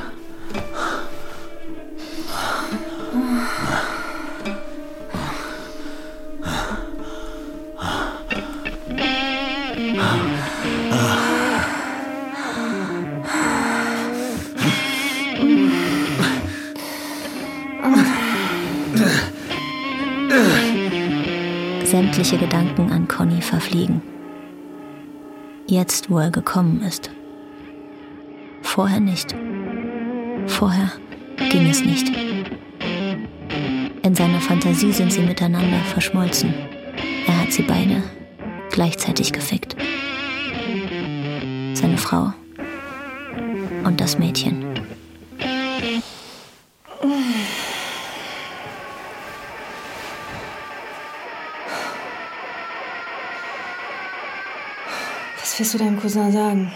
[21.85, 24.03] Sämtliche Gedanken an Conny verfliegen.
[25.67, 27.11] Jetzt, wo er gekommen ist.
[28.63, 29.35] Vorher nicht.
[30.49, 30.91] Vorher
[31.51, 32.09] ging es nicht.
[34.03, 36.53] In seiner Fantasie sind sie miteinander verschmolzen.
[37.27, 38.03] Er hat sie beide
[38.71, 39.77] gleichzeitig gefickt.
[41.75, 42.33] Seine Frau
[43.85, 44.65] und das Mädchen.
[55.39, 56.73] Was willst du deinem Cousin sagen?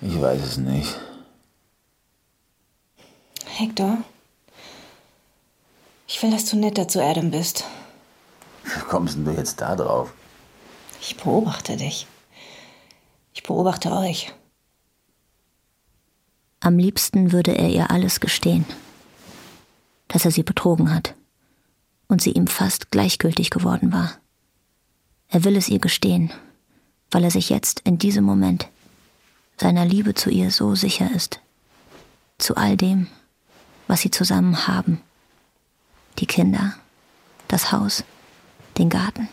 [0.00, 1.05] Ich weiß es nicht.
[3.58, 3.98] Hector?
[6.06, 7.64] Ich will, dass du netter zu Adam bist.
[8.64, 10.12] Wie kommst denn du jetzt da drauf?
[11.00, 12.06] Ich beobachte dich.
[13.32, 14.32] Ich beobachte euch.
[16.60, 18.66] Am liebsten würde er ihr alles gestehen.
[20.08, 21.14] Dass er sie betrogen hat.
[22.08, 24.12] Und sie ihm fast gleichgültig geworden war.
[25.28, 26.32] Er will es ihr gestehen,
[27.10, 28.68] weil er sich jetzt in diesem Moment
[29.56, 31.40] seiner Liebe zu ihr so sicher ist.
[32.38, 33.08] Zu all dem,
[33.86, 35.00] was sie zusammen haben.
[36.18, 36.74] Die Kinder,
[37.48, 38.04] das Haus,
[38.78, 39.28] den Garten.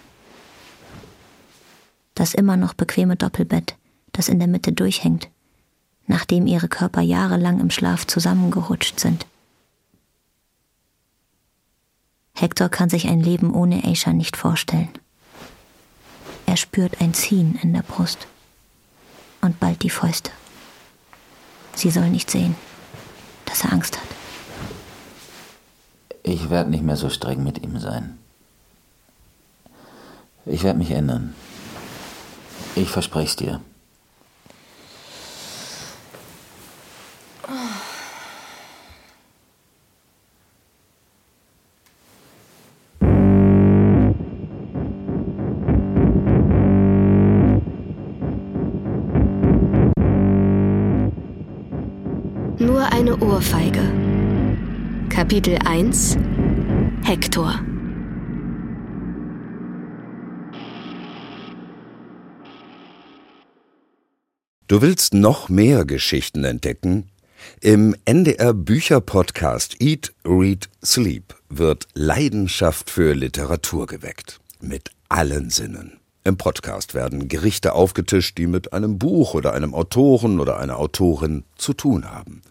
[2.15, 3.75] Das immer noch bequeme Doppelbett,
[4.11, 5.29] das in der Mitte durchhängt,
[6.07, 9.25] nachdem ihre Körper jahrelang im Schlaf zusammengerutscht sind.
[12.35, 14.89] Hector kann sich ein Leben ohne Aisha nicht vorstellen.
[16.45, 18.27] Er spürt ein Ziehen in der Brust
[19.41, 20.31] und bald die Fäuste.
[21.73, 22.55] Sie soll nicht sehen,
[23.45, 24.22] dass er Angst hat.
[26.23, 28.17] Ich werde nicht mehr so streng mit ihm sein.
[30.45, 31.35] Ich werde mich ändern.
[32.75, 33.61] Ich verspreche es dir.
[55.33, 56.15] Kapitel 1
[57.05, 57.59] Hektor
[64.67, 67.09] Du willst noch mehr Geschichten entdecken?
[67.61, 74.39] Im NDR Bücherpodcast Eat, Read, Sleep wird Leidenschaft für Literatur geweckt.
[74.61, 75.99] Mit allen Sinnen.
[76.23, 81.43] Im Podcast werden Gerichte aufgetischt, die mit einem Buch oder einem Autoren oder einer Autorin
[81.55, 82.43] zu tun haben.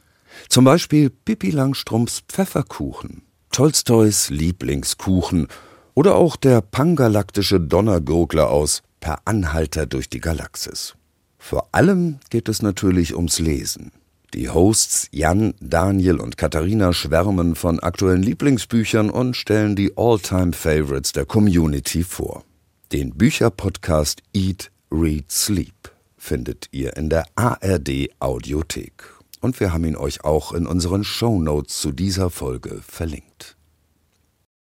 [0.49, 5.49] Zum Beispiel Pippi Langstrumpfs Pfefferkuchen, Tolstois Lieblingskuchen
[5.95, 10.95] oder auch der pangalaktische Donnergurgler aus Per Anhalter durch die Galaxis.
[11.39, 13.91] Vor allem geht es natürlich ums Lesen.
[14.33, 21.27] Die Hosts Jan, Daniel und Katharina schwärmen von aktuellen Lieblingsbüchern und stellen die All-Time-Favorites der
[21.27, 22.45] Community vor.
[22.93, 29.12] Den Bücherpodcast Eat, Read, Sleep findet ihr in der ARD Audiothek.
[29.43, 33.32] Und wir haben ihn euch auch in unseren Show Notes zu dieser Folge verlinkt.